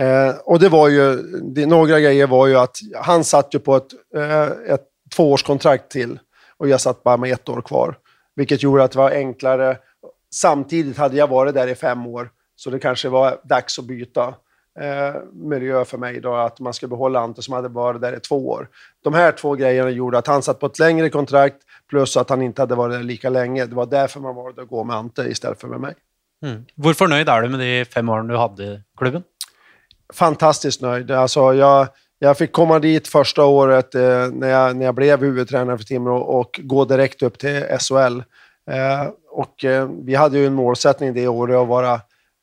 Eh, 0.00 0.34
och 0.44 0.58
det 0.58 0.68
var 0.68 0.88
ju, 0.88 1.16
det, 1.54 1.66
några 1.66 2.00
grejer 2.00 2.26
var 2.26 2.46
ju 2.46 2.56
att 2.56 2.76
han 2.94 3.24
satt 3.24 3.54
ju 3.54 3.58
på 3.58 3.76
ett, 3.76 3.86
eh, 4.16 4.74
ett 4.74 4.84
tvåårskontrakt 5.16 5.90
till 5.90 6.18
och 6.56 6.68
jag 6.68 6.80
satt 6.80 7.02
bara 7.02 7.16
med 7.16 7.32
ett 7.32 7.48
år 7.48 7.62
kvar. 7.62 7.96
Vilket 8.36 8.62
gjorde 8.62 8.84
att 8.84 8.92
det 8.92 8.98
var 8.98 9.10
enklare. 9.10 9.78
Samtidigt 10.34 10.96
hade 10.96 11.16
jag 11.16 11.28
varit 11.28 11.54
där 11.54 11.68
i 11.68 11.74
fem 11.74 12.06
år, 12.06 12.30
så 12.56 12.70
det 12.70 12.78
kanske 12.78 13.08
var 13.08 13.40
dags 13.44 13.78
att 13.78 13.84
byta 13.84 14.34
eh, 14.80 15.14
miljö 15.32 15.84
för 15.84 15.98
mig 15.98 16.20
då, 16.20 16.34
att 16.34 16.60
man 16.60 16.74
ska 16.74 16.86
behålla 16.86 17.20
Ante 17.20 17.42
som 17.42 17.54
hade 17.54 17.68
varit 17.68 18.00
där 18.00 18.16
i 18.16 18.20
två 18.20 18.48
år. 18.48 18.68
De 19.04 19.14
här 19.14 19.32
två 19.32 19.54
grejerna 19.54 19.90
gjorde 19.90 20.18
att 20.18 20.26
han 20.26 20.42
satt 20.42 20.60
på 20.60 20.66
ett 20.66 20.78
längre 20.78 21.10
kontrakt 21.10 21.56
plus 21.88 22.16
att 22.16 22.30
han 22.30 22.42
inte 22.42 22.62
hade 22.62 22.74
varit 22.74 22.94
där 22.94 23.02
lika 23.02 23.30
länge. 23.30 23.66
Det 23.66 23.74
var 23.74 23.86
därför 23.86 24.20
man 24.20 24.34
valde 24.34 24.62
att 24.62 24.68
gå 24.68 24.84
med 24.84 24.96
Ante 24.96 25.22
istället 25.22 25.60
för 25.60 25.68
med 25.68 25.80
mig. 25.80 25.94
Mm. 26.42 26.64
Hur 26.76 27.08
nöjd 27.08 27.28
är 27.28 27.42
du 27.42 27.48
med 27.48 27.60
de 27.60 27.84
fem 27.84 28.08
åren 28.08 28.26
du 28.26 28.36
hade 28.36 28.64
i 28.64 28.82
klubben? 28.98 29.22
Fantastiskt 30.12 30.80
nöjd. 30.80 31.10
Alltså, 31.10 31.54
jag, 31.54 31.88
jag 32.18 32.38
fick 32.38 32.52
komma 32.52 32.78
dit 32.78 33.08
första 33.08 33.44
året 33.44 33.94
eh, 33.94 34.28
när, 34.32 34.48
jag, 34.48 34.76
när 34.76 34.86
jag 34.86 34.94
blev 34.94 35.20
huvudtränare 35.20 35.78
för 35.78 35.84
Timrå 35.84 36.18
och 36.18 36.60
gå 36.62 36.84
direkt 36.84 37.22
upp 37.22 37.38
till 37.38 37.64
SHL. 37.80 38.22
Eh, 38.70 39.08
och, 39.30 39.64
eh, 39.64 39.88
vi 40.04 40.14
hade 40.14 40.38
ju 40.38 40.46
en 40.46 40.54
målsättning 40.54 41.14
det 41.14 41.28
året 41.28 41.56
att 41.56 41.68
vara 41.68 42.00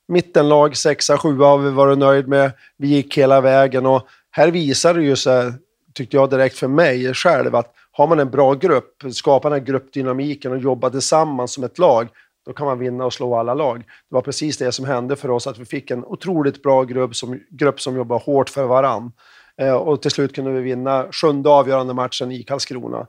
mittenlag, 0.08 0.78
sexa, 0.78 1.18
sjua 1.18 1.48
har 1.48 1.58
vi 1.58 1.70
varit 1.70 1.98
nöjd 1.98 2.28
med. 2.28 2.52
Vi 2.78 2.88
gick 2.88 3.18
hela 3.18 3.42
vägen 3.42 3.86
och 3.86 4.08
här 4.32 4.52
visar 4.52 4.94
det 4.94 5.04
ju 5.04 5.16
sig, 5.16 5.54
tyckte 5.94 6.18
jag 6.18 6.30
direkt 6.30 6.58
för 6.58 6.68
mig 6.68 7.14
själv, 7.14 7.56
att 7.56 7.74
har 7.92 8.08
man 8.08 8.20
en 8.20 8.30
bra 8.30 8.54
grupp, 8.54 9.04
skapar 9.12 9.50
den 9.50 9.60
här 9.60 9.66
gruppdynamiken 9.66 10.52
och 10.52 10.58
jobbar 10.58 10.90
tillsammans 10.90 11.54
som 11.54 11.64
ett 11.64 11.80
lag, 11.80 12.08
då 12.46 12.54
kan 12.54 12.66
man 12.66 12.80
vinna 12.80 13.06
och 13.06 13.14
slå 13.14 13.36
alla 13.36 13.54
lag. 13.54 13.80
Det 13.80 14.16
var 14.16 14.22
precis 14.22 14.58
det 14.58 14.72
som 14.72 14.86
hände 14.86 15.16
för 15.16 15.32
oss, 15.32 15.48
att 15.48 15.60
vi 15.60 15.66
fick 15.66 15.92
en 15.92 16.06
otroligt 16.06 16.64
bra 16.64 16.84
grupp 16.84 17.16
som, 17.16 17.40
grupp 17.50 17.82
som 17.82 17.96
jobbar 17.96 18.20
hårt 18.20 18.50
för 18.50 18.64
varann. 18.64 19.12
Eh, 19.58 19.74
och 19.74 20.02
till 20.02 20.12
slut 20.12 20.36
kunde 20.36 20.52
vi 20.52 20.62
vinna 20.62 21.08
sjunde 21.12 21.50
avgörande 21.50 21.94
matchen 21.94 22.32
i 22.32 22.44
Karlskrona. 22.44 23.08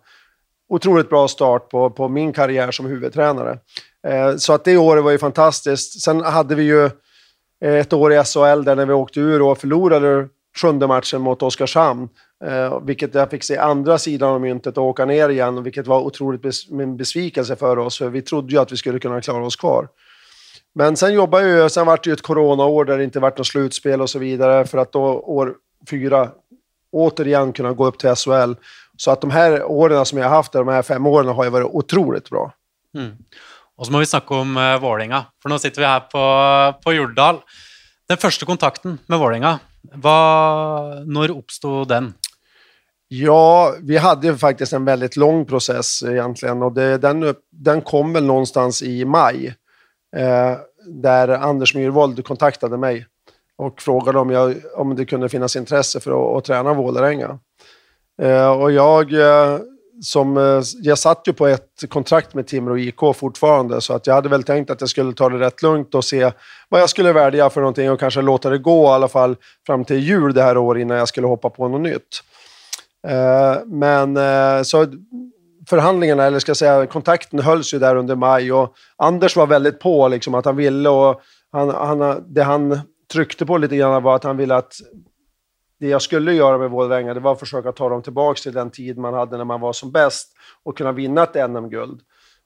Otroligt 0.69 1.09
bra 1.09 1.29
start 1.29 1.69
på, 1.69 1.91
på 1.91 2.09
min 2.09 2.33
karriär 2.33 2.71
som 2.71 2.87
huvudtränare. 2.87 3.59
Eh, 4.07 4.37
så 4.37 4.53
att 4.53 4.65
det 4.65 4.77
året 4.77 5.05
var 5.05 5.11
ju 5.11 5.19
fantastiskt. 5.19 6.03
Sen 6.03 6.21
hade 6.21 6.55
vi 6.55 6.63
ju 6.63 6.85
eh, 7.65 7.75
ett 7.75 7.93
år 7.93 8.13
i 8.13 8.25
SHL 8.25 8.65
där 8.65 8.77
när 8.77 8.87
vi 8.87 8.93
åkte 8.93 9.21
ur 9.21 9.43
och 9.43 9.59
förlorade 9.59 10.29
sjunde 10.57 10.87
matchen 10.87 11.21
mot 11.21 11.43
Oskarshamn. 11.43 12.09
Eh, 12.45 12.81
vilket 12.81 13.15
jag 13.15 13.31
fick 13.31 13.45
se 13.45 13.57
andra 13.57 13.99
sidan 13.99 14.33
av 14.33 14.41
myntet 14.41 14.79
och 14.79 14.85
åka 14.85 15.05
ner 15.05 15.29
igen, 15.29 15.63
vilket 15.63 15.87
var 15.87 16.01
otroligt 16.01 16.43
bes 16.43 16.71
en 16.71 16.97
besvikelse 16.97 17.57
för 17.57 17.79
oss. 17.79 17.99
För 17.99 18.09
vi 18.09 18.23
trodde 18.23 18.53
ju 18.53 18.59
att 18.59 18.73
vi 18.73 18.77
skulle 18.77 18.99
kunna 18.99 19.21
klara 19.21 19.47
oss 19.47 19.57
kvar. 19.57 19.89
Men 20.75 20.97
sen 20.97 21.15
jobbade 21.15 21.49
ju, 21.49 21.69
sen 21.69 21.87
var 21.87 22.01
det 22.03 22.07
ju 22.07 22.13
ett 22.13 22.23
coronaår 22.23 22.85
där 22.85 22.99
det 22.99 23.05
inte 23.05 23.21
vart 23.21 23.39
något 23.39 23.47
slutspel 23.47 24.01
och 24.01 24.11
så 24.11 24.19
vidare. 24.19 24.67
För 24.67 24.79
att 24.79 24.93
då 24.93 25.03
år 25.05 25.55
fyra 25.91 26.31
återigen 26.93 27.53
kunna 27.53 27.73
gå 27.73 27.87
upp 27.87 27.99
till 27.99 28.15
SHL. 28.15 28.53
Så 28.97 29.11
att 29.11 29.21
de 29.21 29.31
här 29.31 29.65
åren 29.65 30.07
som 30.07 30.19
jag 30.19 30.29
har 30.29 30.37
haft, 30.37 30.53
de 30.53 30.69
här 30.69 30.83
fem 30.83 31.07
åren, 31.07 31.29
har 31.29 31.45
ju 31.45 31.51
varit 31.51 31.71
otroligt 31.73 32.31
bra. 32.31 32.53
Mm. 32.95 33.13
Og 33.79 33.87
så 33.87 33.93
må 33.93 34.03
vi 34.03 34.09
snakke 34.09 34.37
om 34.39 34.57
uh, 34.57 34.77
Vålerenga, 34.83 35.25
for 35.43 35.51
nå 35.51 35.59
sitter 35.59 35.83
vi 35.83 35.89
her 35.89 36.05
på, 36.11 36.25
på 36.85 36.95
Jordal. 36.95 37.41
Den 38.09 38.21
første 38.21 38.47
kontakten 38.47 38.99
med 39.09 39.19
Vålerenga, 39.19 39.59
när 39.95 41.31
uppstod 41.31 41.89
den? 41.89 42.15
Ja, 43.09 43.75
vi 43.83 43.97
hade 43.97 44.27
ju 44.27 44.37
faktiskt 44.37 44.73
en 44.73 44.85
väldigt 44.85 45.17
lång 45.17 45.45
process 45.45 46.03
egentligen 46.03 46.63
och 46.63 46.73
det, 46.73 46.99
den, 46.99 47.35
den 47.51 47.81
kom 47.81 48.13
väl 48.13 48.25
någonstans 48.25 48.83
i 48.83 49.05
maj. 49.05 49.55
Eh, 50.17 50.57
där 50.87 51.29
Anders 51.29 51.75
Myrvold 51.75 52.25
kontaktade 52.25 52.77
mig 52.77 53.07
och 53.57 53.83
frågade 53.83 54.19
om, 54.19 54.31
jag, 54.31 54.55
om 54.75 54.97
det 54.97 55.05
kunde 55.05 55.29
finnas 55.29 55.57
intresse 55.57 56.01
för 56.01 56.11
att, 56.11 56.39
att 56.39 56.45
träna 56.45 56.75
Vålerenga. 56.75 57.39
Eh, 58.23 58.51
och 58.51 58.73
jag, 58.73 59.13
eh, 59.13 59.59
som, 60.03 60.37
eh, 60.37 60.63
jag 60.83 60.99
satt 60.99 61.23
ju 61.29 61.33
på 61.33 61.47
ett 61.47 61.85
kontrakt 61.89 62.35
med 62.35 62.47
Timrå 62.47 62.79
IK 62.79 63.01
fortfarande, 63.15 63.81
så 63.81 63.93
att 63.93 64.07
jag 64.07 64.15
hade 64.15 64.29
väl 64.29 64.43
tänkt 64.43 64.71
att 64.71 64.81
jag 64.81 64.91
skulle 64.91 65.13
ta 65.13 65.29
det 65.29 65.39
rätt 65.39 65.63
lugnt 65.63 65.95
och 65.95 66.05
se 66.05 66.33
vad 66.69 66.81
jag 66.81 66.91
skulle 66.91 67.13
välja 67.13 67.51
för 67.51 67.61
någonting 67.61 67.91
och 67.91 68.01
kanske 68.01 68.23
låta 68.23 68.51
det 68.51 68.59
gå 68.59 68.85
i 68.85 68.89
alla 68.89 69.09
fall 69.09 69.37
fram 69.67 69.85
till 69.85 69.99
jul 69.99 70.35
det 70.35 70.43
här 70.43 70.57
året 70.57 70.81
innan 70.81 70.97
jag 70.97 71.09
skulle 71.09 71.27
hoppa 71.27 71.51
på 71.51 71.69
något 71.69 71.81
nytt. 71.81 72.23
Eh, 73.09 73.57
men 73.67 74.17
eh, 74.17 74.63
så 74.63 74.87
förhandlingarna, 75.69 76.25
eller 76.25 76.39
ska 76.39 76.51
jag 76.51 76.57
säga 76.57 76.87
kontakten 76.87 77.39
hölls 77.39 77.75
ju 77.75 77.79
där 77.79 77.97
under 77.97 78.17
maj 78.17 78.53
och 78.53 78.75
Anders 78.97 79.37
var 79.37 79.47
väldigt 79.47 79.81
på 79.81 80.09
liksom 80.09 80.35
att 80.35 80.45
han 80.45 80.57
ville 80.57 80.89
och 80.89 81.21
han, 81.53 81.71
han, 81.71 82.25
det 82.35 82.43
han 82.43 82.81
tryckte 83.13 83.47
på 83.47 83.59
lite 83.59 83.77
grann 83.77 84.03
var 84.03 84.17
att 84.17 84.25
han 84.25 84.37
ville 84.37 84.55
att 84.55 84.75
det 85.85 85.91
jag 85.91 86.03
skulle 86.03 86.33
göra 86.33 86.59
med 86.59 86.71
Vålerenga, 86.71 87.15
det 87.15 87.21
var 87.21 87.33
att 87.33 87.41
försöka 87.41 87.73
ta 87.73 87.89
dem 87.89 88.03
tillbaka 88.03 88.41
till 88.41 88.53
den 88.53 88.71
tid 88.71 88.99
man 88.99 89.15
hade 89.15 89.37
när 89.37 89.45
man 89.45 89.61
var 89.61 89.73
som 89.73 89.93
bäst 89.93 90.33
och 90.63 90.77
kunna 90.77 90.93
vinna 90.93 91.23
ett 91.23 91.51
NM-guld. 91.51 92.01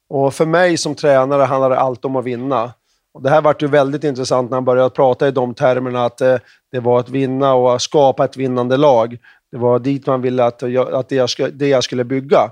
Och 0.09 0.35
för 0.35 0.47
mig 0.47 0.76
som 0.76 0.95
tränare 0.95 1.42
handlar 1.42 1.71
det 1.71 1.78
alltid 1.78 2.04
om 2.04 2.16
att 2.16 2.25
vinna. 2.25 2.73
Och 3.14 3.23
det 3.23 3.30
här 3.30 3.42
vart 3.42 3.62
ju 3.62 3.66
väldigt 3.66 4.04
intressant 4.04 4.50
när 4.50 4.57
han 4.57 4.64
började 4.64 4.90
prata 4.90 5.28
i 5.28 5.30
de 5.30 5.54
termerna 5.54 6.04
att 6.04 6.21
eh, 6.21 6.37
det 6.73 6.80
var 6.80 7.00
att 7.00 7.09
vinna 7.09 7.54
och 7.54 7.83
skapa 7.83 8.25
ett 8.25 8.37
vinnande 8.37 8.76
lag. 8.76 9.18
Det 9.50 9.59
var 9.59 9.78
dit 9.78 10.07
man 10.07 10.23
ville 10.23 10.45
att, 10.45 10.62
eh, 10.62 10.87
att 10.92 11.09
det, 11.09 11.16
jag 11.16 11.30
skulle, 11.30 11.50
det 11.50 11.68
jag 11.68 11.85
skulle 11.85 12.04
bygga. 12.04 12.50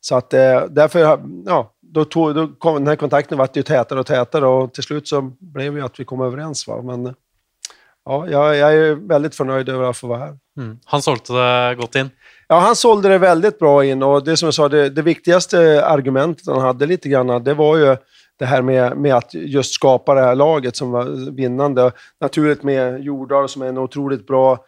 Så 0.00 0.16
att 0.16 0.34
eh, 0.34 0.62
därför, 0.70 1.20
ja, 1.46 1.72
då, 1.82 2.04
tog, 2.04 2.34
då 2.34 2.48
kom 2.48 2.74
den 2.74 2.86
här 2.86 2.96
kontakten 2.96 3.38
vart 3.38 3.56
ju 3.56 3.62
tätare 3.62 4.00
och 4.00 4.06
tätare 4.06 4.46
och 4.46 4.74
till 4.74 4.82
slut 4.82 5.08
så 5.08 5.32
blev 5.40 5.74
det 5.74 5.84
att 5.84 6.00
vi 6.00 6.04
kom 6.04 6.20
överens. 6.20 6.68
Va? 6.68 6.82
Men 6.82 7.06
eh, 7.06 7.12
ja, 8.08 8.28
jag, 8.28 8.56
jag 8.56 8.74
är 8.74 8.94
väldigt 8.94 9.34
förnöjd 9.34 9.68
över 9.68 9.84
att 9.84 9.96
få 9.96 10.06
vara 10.06 10.18
här. 10.18 10.38
Mm. 10.56 10.78
Han 10.84 11.02
sålde 11.02 11.22
det 11.68 11.74
gott 11.74 11.94
in? 11.94 12.10
Ja, 12.48 12.58
han 12.58 12.76
sålde 12.76 13.08
det 13.08 13.18
väldigt 13.18 13.58
bra 13.58 13.84
in 13.84 14.02
och 14.02 14.24
det 14.24 14.36
som 14.36 14.46
jag 14.46 14.54
sa, 14.54 14.68
det, 14.68 14.90
det 14.90 15.02
viktigaste 15.02 15.86
argumentet 15.86 16.46
han 16.46 16.60
hade 16.60 16.86
lite 16.86 17.08
grann, 17.08 17.44
det 17.44 17.54
var 17.54 17.76
ju 17.76 17.96
det 18.38 18.44
här 18.44 18.62
med, 18.62 18.96
med 18.96 19.14
att 19.14 19.34
just 19.34 19.74
skapa 19.74 20.14
det 20.14 20.20
här 20.20 20.34
laget 20.34 20.76
som 20.76 20.90
var 20.90 21.30
vinnande. 21.36 21.92
Naturligt 22.20 22.62
med 22.62 23.02
Jordal 23.02 23.48
som 23.48 23.62
är 23.62 23.66
en 23.66 23.78
otroligt 23.78 24.26
bra 24.26 24.64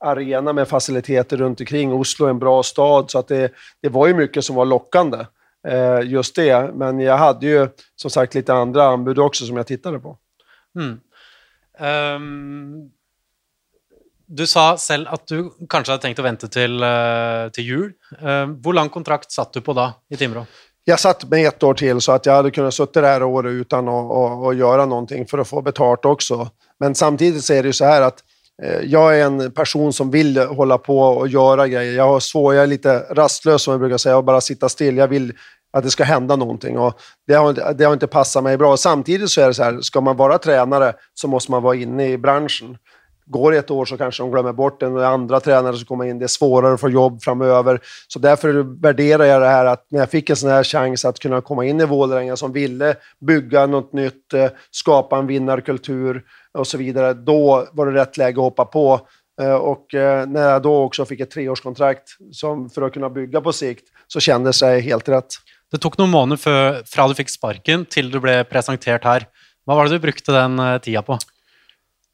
arena 0.00 0.52
med 0.52 0.68
faciliteter 0.68 1.36
runt 1.36 1.60
omkring. 1.60 1.92
Oslo 1.92 2.26
är 2.26 2.30
en 2.30 2.38
bra 2.38 2.62
stad, 2.62 3.10
så 3.10 3.18
att 3.18 3.28
det, 3.28 3.52
det 3.82 3.88
var 3.88 4.06
ju 4.06 4.14
mycket 4.14 4.44
som 4.44 4.56
var 4.56 4.64
lockande. 4.64 5.18
Eh, 5.68 6.00
just 6.04 6.36
det, 6.36 6.70
men 6.74 7.00
jag 7.00 7.16
hade 7.16 7.46
ju 7.46 7.68
som 7.96 8.10
sagt 8.10 8.34
lite 8.34 8.54
andra 8.54 8.84
anbud 8.84 9.18
också 9.18 9.44
som 9.44 9.56
jag 9.56 9.66
tittade 9.66 9.98
på. 9.98 10.16
Mm. 10.78 11.00
Um, 11.80 12.90
du 14.26 14.46
sa 14.46 14.76
själv 14.76 15.08
att 15.08 15.26
du 15.26 15.50
kanske 15.68 15.92
hade 15.92 16.02
tänkt 16.02 16.18
att 16.18 16.24
vänta 16.24 16.46
till, 16.46 16.82
eh, 16.82 16.88
uh, 16.88 17.50
jul. 17.58 17.92
Ehm, 18.20 18.50
uh, 18.50 18.58
hur 18.64 18.72
lang 18.72 18.88
kontrakt 18.88 19.32
satt 19.32 19.52
du 19.52 19.60
på 19.60 19.72
då 19.72 19.92
i 20.10 20.16
Timrå? 20.16 20.46
Jag 20.84 21.00
satt 21.00 21.30
med 21.30 21.46
ett 21.46 21.62
år 21.62 21.74
till 21.74 22.00
så 22.00 22.12
att 22.12 22.26
jag 22.26 22.32
hade 22.32 22.50
kunnat 22.50 22.74
sitta 22.74 23.00
det 23.00 23.06
här 23.06 23.22
året 23.22 23.50
utan 23.50 23.88
att, 23.88 24.10
att, 24.10 24.46
att 24.46 24.56
göra 24.56 24.86
någonting 24.86 25.26
för 25.26 25.38
att 25.38 25.48
få 25.48 25.62
betalt 25.62 26.04
också. 26.04 26.48
Men 26.80 26.94
samtidigt 26.94 27.44
så 27.44 27.54
är 27.54 27.62
det 27.62 27.66
ju 27.66 27.72
så 27.72 27.84
här 27.84 28.02
att 28.02 28.18
eh, 28.62 28.80
jag 28.80 29.20
är 29.20 29.24
en 29.24 29.52
person 29.52 29.92
som 29.92 30.10
vill 30.10 30.38
hålla 30.38 30.78
på 30.78 31.00
och 31.00 31.28
göra 31.28 31.68
grejer. 31.68 31.92
Jag, 31.92 32.08
har 32.08 32.20
svår, 32.20 32.54
jag 32.54 32.62
är 32.62 32.66
lite 32.66 32.98
rastlös 32.98 33.62
som 33.62 33.72
jag 33.72 33.80
brukar 33.80 33.98
säga 33.98 34.16
och 34.16 34.24
bara 34.24 34.40
sitta 34.40 34.68
still. 34.68 34.96
Jag 34.96 35.08
vill 35.08 35.32
att 35.72 35.84
det 35.84 35.90
ska 35.90 36.04
hända 36.04 36.36
någonting 36.36 36.78
och 36.78 37.00
det 37.26 37.34
har, 37.34 37.74
det 37.74 37.84
har 37.84 37.92
inte 37.92 38.06
passat 38.06 38.42
mig 38.42 38.56
bra. 38.56 38.76
Samtidigt 38.76 39.30
så 39.30 39.40
är 39.40 39.46
det 39.46 39.54
så 39.54 39.62
här, 39.62 39.80
ska 39.80 40.00
man 40.00 40.16
vara 40.16 40.38
tränare 40.38 40.92
så 41.14 41.28
måste 41.28 41.50
man 41.50 41.62
vara 41.62 41.76
inne 41.76 42.08
i 42.08 42.18
branschen. 42.18 42.78
Går 43.26 43.52
det 43.52 43.58
ett 43.58 43.70
år 43.70 43.84
så 43.84 43.96
kanske 43.96 44.22
de 44.22 44.30
glömmer 44.30 44.52
bort 44.52 44.82
en 44.82 44.98
andra 44.98 45.40
tränare 45.40 45.76
som 45.76 45.86
kommer 45.86 46.04
in. 46.04 46.18
Det 46.18 46.24
är 46.24 46.28
svårare 46.28 46.74
att 46.74 46.80
få 46.80 46.88
jobb 46.88 47.22
framöver. 47.22 47.80
Så 48.08 48.18
därför 48.18 48.80
värderar 48.82 49.24
jag 49.24 49.42
det 49.42 49.48
här 49.48 49.66
att 49.66 49.86
när 49.90 49.98
jag 49.98 50.10
fick 50.10 50.30
en 50.30 50.36
sån 50.36 50.50
här 50.50 50.64
chans 50.64 51.04
att 51.04 51.18
kunna 51.18 51.40
komma 51.40 51.64
in 51.64 51.80
i 51.80 51.84
Vålerenga 51.84 52.36
som 52.36 52.52
ville 52.52 52.96
bygga 53.26 53.66
något 53.66 53.92
nytt, 53.92 54.34
eh, 54.34 54.50
skapa 54.70 55.18
en 55.18 55.26
vinnarkultur 55.26 56.22
och 56.58 56.66
så 56.66 56.78
vidare, 56.78 57.14
då 57.14 57.66
var 57.72 57.86
det 57.86 58.00
rätt 58.00 58.16
läge 58.16 58.40
att 58.40 58.44
hoppa 58.44 58.64
på. 58.64 59.00
Eh, 59.40 59.54
och 59.54 59.94
eh, 59.94 60.26
när 60.26 60.50
jag 60.50 60.62
då 60.62 60.82
också 60.82 61.04
fick 61.04 61.20
ett 61.20 61.30
treårskontrakt 61.30 62.08
som 62.32 62.70
för 62.70 62.82
att 62.82 62.92
kunna 62.92 63.10
bygga 63.10 63.40
på 63.40 63.52
sikt 63.52 63.84
så 64.06 64.20
kändes 64.20 64.60
det 64.60 64.80
helt 64.80 65.08
rätt. 65.08 65.34
Det 65.72 65.78
tog 65.78 65.98
några 65.98 66.10
månader 66.10 66.40
før, 66.40 66.82
fra 66.88 67.08
du 67.08 67.14
fick 67.14 67.28
sparken 67.28 67.84
til 67.86 68.10
du 68.10 68.20
blev 68.20 68.44
presenterad 68.44 69.04
här. 69.04 69.26
Vad 69.68 69.76
var 69.76 69.84
det 69.84 69.90
du 69.90 69.98
brukte 69.98 70.32
den 70.32 70.58
eh, 70.58 70.78
tiden 70.78 71.02
på? 71.02 71.18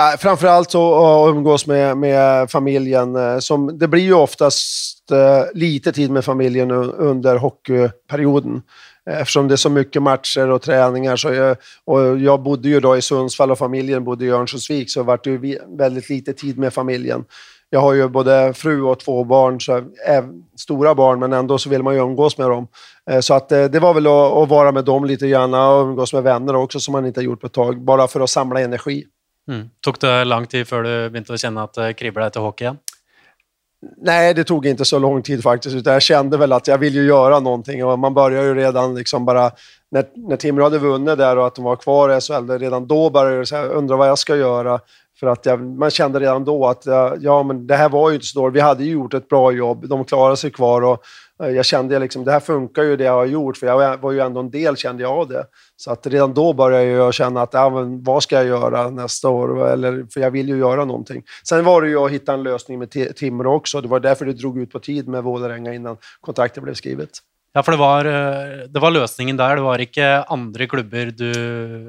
Äh, 0.03 0.19
framförallt 0.19 0.75
att 0.75 1.29
umgås 1.29 1.67
med, 1.67 1.97
med 1.97 2.51
familjen. 2.51 3.17
Eh, 3.17 3.39
som, 3.39 3.79
det 3.79 3.89
blir 3.89 4.03
ju 4.03 4.15
oftast 4.15 5.11
uh, 5.13 5.19
lite 5.55 5.93
tid 5.93 6.11
med 6.11 6.25
familjen 6.25 6.71
under 6.71 7.37
hockeyperioden. 7.37 8.63
Eftersom 9.11 9.49
det 9.49 9.55
är 9.55 9.57
så 9.57 9.71
mycket 9.71 10.03
matcher 10.03 10.51
och 10.51 10.63
träningar. 10.63 11.17
Så 11.17 11.33
jag, 11.33 11.57
och 11.85 12.19
jag 12.19 12.43
bodde 12.43 12.69
ju 12.69 12.81
då 12.81 12.97
i 12.97 13.03
Sundsvall 13.03 13.51
och 13.51 13.59
familjen 13.59 14.05
bodde 14.05 14.25
i 14.25 14.31
Örnsköldsvik, 14.31 14.91
så 14.91 15.03
det 15.25 15.31
ju 15.31 15.59
väldigt 15.79 16.09
lite 16.09 16.33
tid 16.33 16.59
med 16.59 16.73
familjen. 16.73 17.25
Jag 17.75 17.81
har 17.81 17.93
ju 17.93 18.09
både 18.09 18.55
fru 18.55 18.83
och 18.83 19.01
två 19.01 19.25
barn, 19.25 19.61
så 19.61 19.73
är 20.07 20.25
stora 20.57 20.95
barn, 20.95 21.21
men 21.21 21.33
ändå 21.33 21.59
så 21.59 21.71
vill 21.71 21.83
man 21.83 21.95
ju 21.95 22.01
umgås 22.01 22.39
med 22.39 22.51
dem. 22.51 22.69
Så 23.21 23.35
att 23.35 23.49
det 23.49 23.81
var 23.81 23.95
väl 23.95 24.07
att, 24.07 24.33
att 24.33 24.49
vara 24.49 24.73
med 24.73 24.85
dem 24.85 25.05
lite 25.05 25.29
grann 25.29 25.55
och 25.55 25.83
umgås 25.83 26.13
med 26.13 26.23
vänner 26.23 26.57
också, 26.57 26.81
som 26.81 26.93
man 26.93 27.07
inte 27.07 27.21
har 27.21 27.25
gjort 27.25 27.41
på 27.41 27.47
ett 27.47 27.53
tag, 27.53 27.81
bara 27.81 28.07
för 28.07 28.21
att 28.21 28.31
samla 28.31 28.61
energi. 28.61 29.05
Mm. 29.49 29.71
Tog 29.81 29.95
det 30.01 30.25
lång 30.25 30.47
tid 30.47 30.69
för 30.69 30.83
du 30.83 31.11
började 31.11 31.39
känna 31.39 31.63
att 31.63 31.75
det 31.75 31.93
kribblade 31.93 32.31
till 32.31 32.41
hockey 32.41 32.65
igen? 32.65 32.79
Nej, 33.97 34.35
det 34.35 34.45
tog 34.45 34.67
inte 34.67 34.85
så 34.85 34.99
lång 34.99 35.23
tid 35.23 35.43
faktiskt. 35.43 35.77
Utan 35.77 35.93
jag 35.93 36.03
kände 36.03 36.37
väl 36.37 36.53
att 36.53 36.67
jag 36.67 36.79
vill 36.79 36.95
ju 36.95 37.07
göra 37.07 37.41
någonting. 37.41 37.85
Och 37.85 37.99
man 37.99 38.15
börjar 38.15 38.43
ju 38.43 38.55
redan 38.55 38.95
liksom 38.95 39.25
bara... 39.25 39.51
När, 39.91 40.05
när 40.15 40.37
Timrå 40.37 40.65
hade 40.65 40.79
vunnit 40.79 41.19
där 41.19 41.37
och 41.37 41.47
att 41.47 41.55
de 41.55 41.65
var 41.65 41.77
kvar 41.77 42.17
i 42.17 42.21
SHL, 42.21 42.51
redan 42.51 42.87
då 42.87 43.11
började 43.11 43.47
jag 43.51 43.71
undra 43.71 43.97
vad 43.97 44.09
jag 44.09 44.19
ska 44.19 44.37
göra. 44.37 44.81
För 45.21 45.27
att 45.27 45.47
jag, 45.47 45.61
man 45.61 45.91
kände 45.91 46.21
redan 46.21 46.45
då 46.45 46.67
att 46.67 46.87
eh, 46.87 47.13
ja, 47.21 47.43
men 47.43 47.67
det 47.67 47.77
här 47.77 47.89
var 47.89 48.11
ju 48.11 48.15
inte 48.15 48.27
så 48.27 48.41
dåligt. 48.41 48.57
Vi 48.57 48.61
hade 48.61 48.85
ju 48.85 48.93
gjort 48.93 49.15
ett 49.15 49.29
bra 49.29 49.53
jobb. 49.53 49.89
De 49.89 50.05
klarade 50.05 50.37
sig 50.37 50.51
kvar. 50.51 50.83
Och, 50.83 51.03
eh, 51.43 51.49
jag 51.49 51.65
kände 51.65 51.99
liksom, 51.99 52.25
det 52.25 52.33
här 52.33 52.41
funkar 52.41 52.83
ju 52.83 52.97
det 52.97 53.05
jag 53.05 53.13
har 53.13 53.25
gjort, 53.25 53.57
för 53.57 53.67
jag 53.67 53.99
var 53.99 54.13
ju 54.13 54.21
ändå 54.21 54.41
en 54.41 54.51
del 54.51 54.77
kände 54.77 55.03
jag 55.03 55.13
av 55.13 55.29
det. 55.29 55.45
Så 55.77 55.91
att 55.93 56.07
redan 56.07 56.35
då 56.35 56.53
började 56.53 56.85
jag 56.85 57.15
känna 57.15 57.43
att, 57.43 57.55
ja, 57.55 57.71
men 57.71 58.03
vad 58.03 58.23
ska 58.23 58.37
jag 58.37 58.47
göra 58.47 58.91
nästa 58.91 59.29
år? 59.29 59.69
Eller, 59.69 60.07
för 60.13 60.21
jag 60.21 60.31
vill 60.31 60.49
ju 60.49 60.59
göra 60.59 60.85
någonting. 60.85 61.23
Sen 61.49 61.65
var 61.65 61.83
det 61.83 61.89
ju 61.89 61.99
att 61.99 62.11
hitta 62.11 62.35
en 62.35 62.43
lösning 62.43 62.79
med 62.79 63.17
Timrå 63.17 63.55
också. 63.55 63.81
Det 63.81 63.89
var 63.89 64.01
därför 64.01 64.27
det 64.27 64.33
drog 64.33 64.59
ut 64.59 64.73
på 64.73 64.79
tid 64.79 65.09
med 65.09 65.23
Vålerenga 65.23 65.75
innan 65.75 65.97
kontraktet 66.21 66.63
blev 66.63 66.75
skrivet. 66.75 67.11
Ja, 67.57 67.63
för 67.63 67.73
det 67.73 67.79
var, 67.79 68.05
eh, 68.05 68.69
det 68.69 68.81
var 68.81 68.91
lösningen 68.91 69.37
där. 69.37 69.57
Det 69.57 69.63
var 69.63 69.79
inte 69.79 70.23
andra 70.23 70.67
klubbar 70.67 71.13
du... 71.17 71.33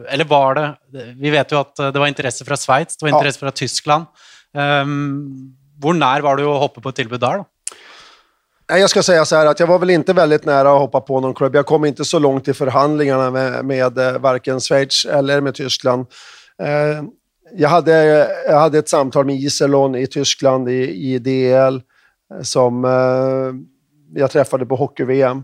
Eller 0.05 0.25
var 0.25 0.55
det? 0.55 0.75
Vi 1.15 1.29
vet 1.29 1.51
ju 1.51 1.55
att 1.55 1.75
det 1.75 1.99
var 1.99 2.07
intresse 2.07 2.45
från 2.45 2.57
Schweiz, 2.57 2.97
det 2.97 3.05
var 3.05 3.17
intresse 3.17 3.37
ja. 3.37 3.39
från 3.39 3.51
Tyskland. 3.51 4.05
Um, 4.53 5.55
hur 5.83 5.93
när 5.93 6.21
var 6.21 6.35
du 6.35 6.45
att 6.45 6.59
hoppa 6.59 6.81
på 6.81 6.89
ett 6.89 6.95
tillbud 6.95 7.19
där? 7.19 7.37
Då? 7.37 7.45
Jag 8.67 8.89
ska 8.89 9.03
säga 9.03 9.25
så 9.25 9.35
här 9.35 9.45
att 9.45 9.59
jag 9.59 9.67
var 9.67 9.79
väl 9.79 9.89
inte 9.89 10.13
väldigt 10.13 10.45
nära 10.45 10.73
att 10.73 10.79
hoppa 10.79 11.01
på 11.01 11.19
någon 11.19 11.33
klubb. 11.33 11.55
Jag 11.55 11.65
kom 11.65 11.85
inte 11.85 12.05
så 12.05 12.19
långt 12.19 12.47
i 12.47 12.53
förhandlingarna 12.53 13.31
med, 13.31 13.65
med 13.65 13.97
eh, 13.97 14.17
varken 14.19 14.59
Schweiz 14.59 15.05
eller 15.05 15.41
med 15.41 15.55
Tyskland. 15.55 16.05
Eh, 16.61 17.03
jag, 17.57 17.69
hade, 17.69 17.93
jag 18.47 18.59
hade 18.59 18.79
ett 18.79 18.89
samtal 18.89 19.25
med 19.25 19.35
Iserlohn 19.35 19.95
i 19.95 20.07
Tyskland 20.07 20.69
i, 20.69 21.13
i 21.13 21.19
DL 21.19 21.81
eh, 22.33 22.41
som 22.41 22.85
jag 24.19 24.31
träffade 24.31 24.65
på 24.65 24.75
hockey-VM. 24.75 25.43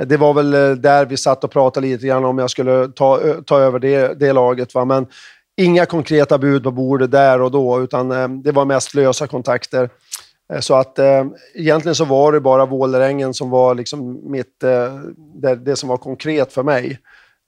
Eh, 0.00 0.06
det 0.06 0.16
var 0.16 0.34
väl 0.34 0.54
eh, 0.54 0.70
där 0.70 1.06
vi 1.06 1.16
satt 1.16 1.44
och 1.44 1.50
pratade 1.50 1.86
lite 1.86 2.06
grann 2.06 2.24
om 2.24 2.38
jag 2.38 2.50
skulle 2.50 2.88
ta, 2.88 3.20
ta 3.46 3.58
över 3.58 3.78
det, 3.78 4.20
det 4.20 4.32
laget. 4.32 4.74
Va? 4.74 4.84
Men 4.84 5.06
inga 5.56 5.86
konkreta 5.86 6.38
bud 6.38 6.62
på 6.62 6.70
bordet 6.70 7.10
där 7.10 7.42
och 7.42 7.50
då, 7.50 7.80
utan 7.80 8.12
eh, 8.12 8.28
det 8.28 8.52
var 8.52 8.64
mest 8.64 8.94
lösa 8.94 9.26
kontakter. 9.26 9.90
Så 10.60 10.74
att 10.74 10.98
eh, 10.98 11.24
egentligen 11.54 11.94
så 11.94 12.04
var 12.04 12.32
det 12.32 12.40
bara 12.40 12.66
Vålerengen 12.66 13.34
som 13.34 13.50
var 13.50 13.74
liksom 13.74 14.30
mitt, 14.30 14.62
eh, 14.62 14.94
det, 15.16 15.54
det, 15.54 15.76
som 15.76 15.88
var 15.88 15.96
konkret 15.96 16.52
för 16.52 16.62
mig. 16.62 16.98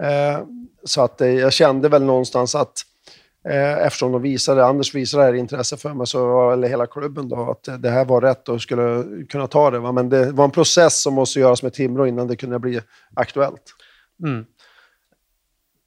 Eh, 0.02 0.40
så 0.85 1.02
att 1.02 1.20
eh, 1.20 1.28
jag 1.28 1.52
kände 1.52 1.88
väl 1.88 2.02
någonstans 2.02 2.54
att 2.54 2.73
eh, 2.73 2.73
eftersom 3.87 4.12
de 4.12 4.23
visade, 4.23 4.65
Anders 4.65 4.95
visade 4.95 5.23
det 5.23 5.26
här 5.26 5.35
intresse 5.35 5.76
för 5.76 5.95
mig, 5.95 6.07
så, 6.07 6.50
eller 6.50 6.69
hela 6.69 6.87
klubben 6.87 7.29
då, 7.29 7.50
att 7.50 7.83
det 7.83 7.91
här 7.91 8.05
var 8.05 8.21
rätt 8.21 8.49
och 8.49 8.62
skulle 8.62 9.05
kunna 9.29 9.47
ta 9.47 9.71
det. 9.71 9.79
Va? 9.79 9.93
Men 9.93 10.09
det 10.09 10.33
var 10.33 10.45
en 10.45 10.50
process 10.50 11.03
som 11.03 11.15
måste 11.15 11.41
göras 11.41 11.62
med 11.62 11.73
Timrå 11.73 12.07
innan 12.07 12.26
det 12.26 12.37
kunde 12.37 12.59
bli 12.59 12.81
aktuellt. 13.15 13.62
Mm 14.23 14.47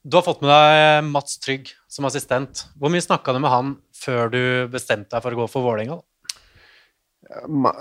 Du 0.03 0.17
har 0.17 0.21
fått 0.21 0.41
med 0.41 0.49
deg 0.49 1.03
Mats 1.11 1.39
Trygg 1.39 1.67
som 1.87 2.05
assistent. 2.05 2.67
Hvor 2.79 2.89
mye 2.89 3.03
snakka 3.03 3.33
du 3.33 3.39
med 3.43 3.51
han 3.51 3.73
før 3.99 4.29
du 4.31 4.43
bestemte 4.71 5.11
deg 5.15 5.25
for 5.25 5.35
å 5.35 5.41
gå 5.41 5.47
for 5.51 5.65
Vålerenga? 5.65 5.99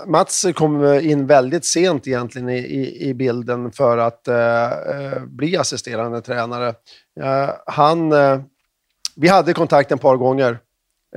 Mats 0.07 0.45
kom 0.55 0.83
in 0.99 1.27
väldigt 1.27 1.65
sent 1.65 2.07
egentligen 2.07 2.49
i, 2.49 2.57
i, 2.57 3.09
i 3.09 3.13
bilden 3.13 3.71
för 3.71 3.97
att 3.97 4.27
uh, 4.27 5.25
bli 5.25 5.57
assisterande 5.57 6.21
tränare. 6.21 6.67
Uh, 7.19 7.49
han, 7.65 8.11
uh, 8.11 8.41
vi 9.21 9.27
hade 9.27 9.53
kontakt 9.53 9.91
ett 9.91 10.01
par 10.01 10.17
gånger. 10.17 10.59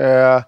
Eh, 0.01 0.43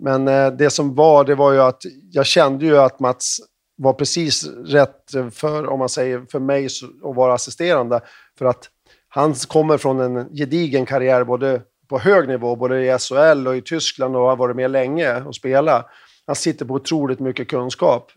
men 0.00 0.28
eh, 0.28 0.52
det 0.52 0.70
som 0.70 0.94
var, 0.94 1.24
det 1.24 1.34
var 1.34 1.52
ju 1.52 1.60
att 1.60 1.82
jag 2.10 2.26
kände 2.26 2.64
ju 2.64 2.78
att 2.78 3.00
Mats 3.00 3.38
var 3.76 3.92
precis 3.92 4.46
rätt 4.66 5.10
för, 5.32 5.66
om 5.66 5.78
man 5.78 5.88
säger, 5.88 6.26
för 6.32 6.38
mig 6.38 6.66
att 7.04 7.16
vara 7.16 7.34
assisterande. 7.34 8.00
För 8.38 8.44
att 8.44 8.68
han 9.08 9.34
kommer 9.34 9.78
från 9.78 10.00
en 10.00 10.28
gedigen 10.34 10.86
karriär 10.86 11.24
både 11.24 11.62
på 11.88 11.98
hög 11.98 12.28
nivå, 12.28 12.56
både 12.56 12.84
i 12.84 12.98
SHL 12.98 13.46
och 13.46 13.56
i 13.56 13.62
Tyskland 13.62 14.16
och 14.16 14.22
har 14.22 14.36
varit 14.36 14.56
med 14.56 14.70
länge 14.70 15.22
och 15.22 15.34
spelat. 15.34 15.86
Han 16.26 16.36
sitter 16.36 16.64
på 16.64 16.74
otroligt 16.74 17.20
mycket 17.20 17.48
kunskap. 17.48 18.10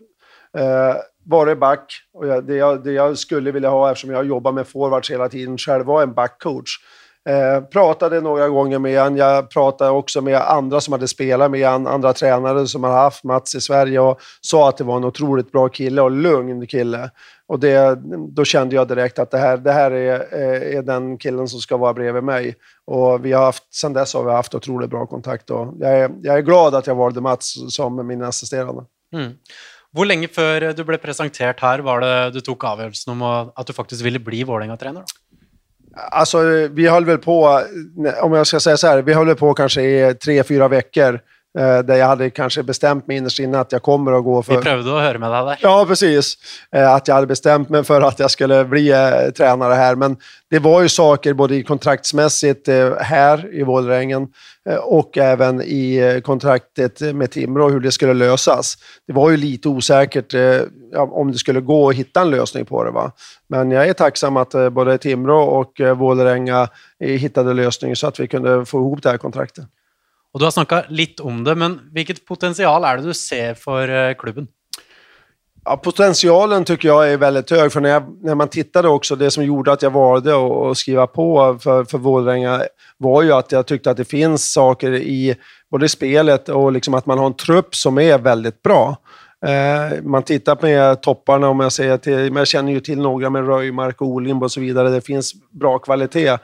Eh, 0.58 0.96
varit 1.24 1.58
back, 1.58 1.92
och 2.12 2.26
jag, 2.26 2.46
det, 2.46 2.56
jag, 2.56 2.84
det 2.84 2.92
jag 2.92 3.18
skulle 3.18 3.52
vilja 3.52 3.68
ha 3.68 3.90
eftersom 3.90 4.10
jag 4.10 4.26
jobbar 4.26 4.52
med 4.52 4.68
forwards 4.68 5.10
hela 5.10 5.28
tiden 5.28 5.58
själv 5.58 5.86
var 5.86 6.02
en 6.02 6.14
backcoach. 6.14 6.78
Eh, 7.28 7.64
pratade 7.64 8.20
några 8.20 8.48
gånger 8.48 8.78
med 8.78 9.00
honom. 9.00 9.16
Jag 9.16 9.50
pratade 9.50 9.90
också 9.90 10.20
med 10.20 10.36
andra 10.36 10.80
som 10.80 10.92
hade 10.92 11.08
spelat 11.08 11.50
med 11.50 11.68
honom, 11.68 11.92
andra 11.92 12.12
tränare 12.12 12.66
som 12.66 12.84
har 12.84 12.92
haft 12.92 13.24
Mats 13.24 13.54
i 13.54 13.60
Sverige 13.60 14.00
och 14.00 14.20
sa 14.40 14.68
att 14.68 14.76
det 14.76 14.84
var 14.84 14.96
en 14.96 15.04
otroligt 15.04 15.52
bra 15.52 15.68
kille 15.68 16.02
och 16.02 16.10
lugn 16.10 16.66
kille. 16.66 17.10
Och 17.46 17.60
det, 17.60 17.98
då 18.28 18.44
kände 18.44 18.74
jag 18.74 18.88
direkt 18.88 19.18
att 19.18 19.30
det 19.30 19.38
här, 19.38 19.56
det 19.56 19.72
här 19.72 19.90
är, 19.90 20.14
eh, 20.32 20.78
är 20.78 20.82
den 20.82 21.18
killen 21.18 21.48
som 21.48 21.60
ska 21.60 21.76
vara 21.76 21.94
bredvid 21.94 22.24
mig. 22.24 22.54
Och 22.84 23.24
vi 23.24 23.32
har 23.32 23.44
haft, 23.44 23.74
sen 23.74 23.92
dess 23.92 24.14
har 24.14 24.24
vi 24.24 24.30
haft 24.30 24.54
otroligt 24.54 24.90
bra 24.90 25.06
kontakt. 25.06 25.50
Och 25.50 25.74
jag, 25.78 25.98
är, 25.98 26.10
jag 26.22 26.36
är 26.38 26.42
glad 26.42 26.74
att 26.74 26.86
jag 26.86 26.94
valde 26.94 27.20
Mats 27.20 27.74
som 27.74 28.06
min 28.06 28.22
assisterande. 28.22 28.84
Mm. 29.14 29.32
Hur 29.96 30.04
länge 30.04 30.28
före 30.28 30.72
du 30.72 30.84
blev 30.84 30.98
presenterad 30.98 31.54
här 31.58 31.78
var 31.78 32.00
det 32.00 32.30
du 32.30 32.40
tog 32.40 32.64
avgörelsen 32.64 33.12
om 33.12 33.50
att 33.54 33.66
du 33.66 33.72
faktiskt 33.72 34.02
ville 34.02 34.18
bli 34.18 34.44
Vålerenga-tränare? 34.44 35.04
Alltså, 35.96 36.38
vi 36.70 36.88
höll 36.88 37.04
väl 37.04 37.18
på, 37.18 37.62
eh, 38.06 38.24
om 38.24 38.32
jag 38.32 38.46
ska 38.46 38.60
säga 38.60 38.76
så 38.76 38.86
här, 38.86 39.02
vi 39.02 39.12
höll 39.12 39.26
väl 39.26 39.36
på 39.36 39.54
kanske 39.54 39.82
i 39.82 40.14
tre, 40.14 40.42
fyra 40.42 40.68
veckor. 40.68 41.20
Eh, 41.58 41.78
där 41.78 41.96
jag 41.96 42.06
hade 42.06 42.30
kanske 42.30 42.62
bestämt 42.62 43.06
mig 43.06 43.16
innerst 43.16 43.38
inne 43.38 43.60
att 43.60 43.72
jag 43.72 43.82
kommer 43.82 44.12
att 44.12 44.24
gå 44.24 44.42
för... 44.42 44.56
Vi 44.56 44.62
prövade 44.62 44.96
att 44.96 45.02
höra 45.02 45.18
med 45.18 45.30
dig 45.30 45.44
där. 45.44 45.58
Ja, 45.62 45.84
precis. 45.88 46.34
Eh, 46.72 46.94
att 46.94 47.08
jag 47.08 47.14
hade 47.14 47.26
bestämt 47.26 47.68
mig 47.68 47.84
för 47.84 48.00
att 48.00 48.18
jag 48.18 48.30
skulle 48.30 48.64
bli 48.64 48.90
eh, 48.90 49.32
tränare 49.36 49.74
här. 49.74 49.94
Men 49.94 50.16
det 50.50 50.58
var 50.58 50.82
ju 50.82 50.88
saker 50.88 51.32
både 51.32 51.62
kontraktsmässigt 51.62 52.68
här 53.00 53.54
i 53.54 53.62
Vålerengen 53.62 54.28
och 54.82 55.18
även 55.18 55.62
i 55.62 56.20
kontraktet 56.24 57.00
med 57.00 57.30
Timrå, 57.30 57.68
hur 57.68 57.80
det 57.80 57.92
skulle 57.92 58.14
lösas. 58.14 58.74
Det 59.06 59.12
var 59.12 59.30
ju 59.30 59.36
lite 59.36 59.68
osäkert 59.68 60.34
om 60.96 61.32
det 61.32 61.38
skulle 61.38 61.60
gå 61.60 61.88
att 61.88 61.94
hitta 61.94 62.20
en 62.20 62.30
lösning 62.30 62.64
på 62.64 62.84
det. 62.84 62.90
Va? 62.90 63.12
Men 63.48 63.70
jag 63.70 63.88
är 63.88 63.92
tacksam 63.92 64.36
att 64.36 64.54
både 64.72 64.98
Timrå 64.98 65.42
och 65.42 65.80
Vålerenga 65.96 66.68
hittade 67.00 67.54
lösning 67.54 67.96
så 67.96 68.06
att 68.06 68.20
vi 68.20 68.28
kunde 68.28 68.64
få 68.64 68.78
ihop 68.78 69.02
det 69.02 69.10
här 69.10 69.18
kontraktet. 69.18 69.64
Och 70.34 70.40
du 70.40 70.46
har 70.46 70.50
snackat 70.50 70.90
lite 70.90 71.22
om 71.22 71.44
det, 71.44 71.54
men 71.54 71.80
vilket 71.92 72.26
potential 72.26 72.84
är 72.84 72.96
det 72.96 73.02
du 73.02 73.14
ser 73.14 73.54
för 73.54 74.08
eh, 74.08 74.14
klubben? 74.14 74.46
Ja, 75.64 75.76
potentialen 75.76 76.64
tycker 76.64 76.88
jag 76.88 77.12
är 77.12 77.16
väldigt 77.16 77.50
hög, 77.50 77.72
för 77.72 77.80
när, 77.80 77.90
jag, 77.90 78.02
när 78.22 78.34
man 78.34 78.48
tittade 78.48 78.88
också, 78.88 79.16
det 79.16 79.30
som 79.30 79.44
gjorde 79.44 79.72
att 79.72 79.82
jag 79.82 79.90
valde 79.90 80.32
att 80.70 80.78
skriva 80.78 81.06
på 81.06 81.58
för, 81.62 81.84
för 81.84 81.98
Vålerenga 81.98 82.62
var 82.98 83.22
ju 83.22 83.32
att 83.32 83.52
jag 83.52 83.66
tyckte 83.66 83.90
att 83.90 83.96
det 83.96 84.04
finns 84.04 84.52
saker 84.52 84.92
i 84.92 85.36
både 85.70 85.88
spelet 85.88 86.48
och 86.48 86.72
liksom 86.72 86.94
att 86.94 87.06
man 87.06 87.18
har 87.18 87.26
en 87.26 87.36
trupp 87.36 87.74
som 87.74 87.98
är 87.98 88.18
väldigt 88.18 88.62
bra. 88.62 88.96
Eh, 89.46 90.02
man 90.02 90.22
tittar 90.22 90.54
på 90.54 91.00
topparna, 91.00 91.48
om 91.48 91.60
jag 91.60 91.72
säger 91.72 91.96
till, 91.98 92.16
men 92.16 92.36
jag 92.36 92.48
känner 92.48 92.72
ju 92.72 92.80
till 92.80 92.98
några 92.98 93.30
med 93.30 93.46
Röjmark, 93.46 94.02
Olimb 94.02 94.42
och 94.42 94.52
så 94.52 94.60
vidare. 94.60 94.88
Det 94.88 95.00
finns 95.00 95.32
bra 95.50 95.78
kvalitet. 95.78 96.38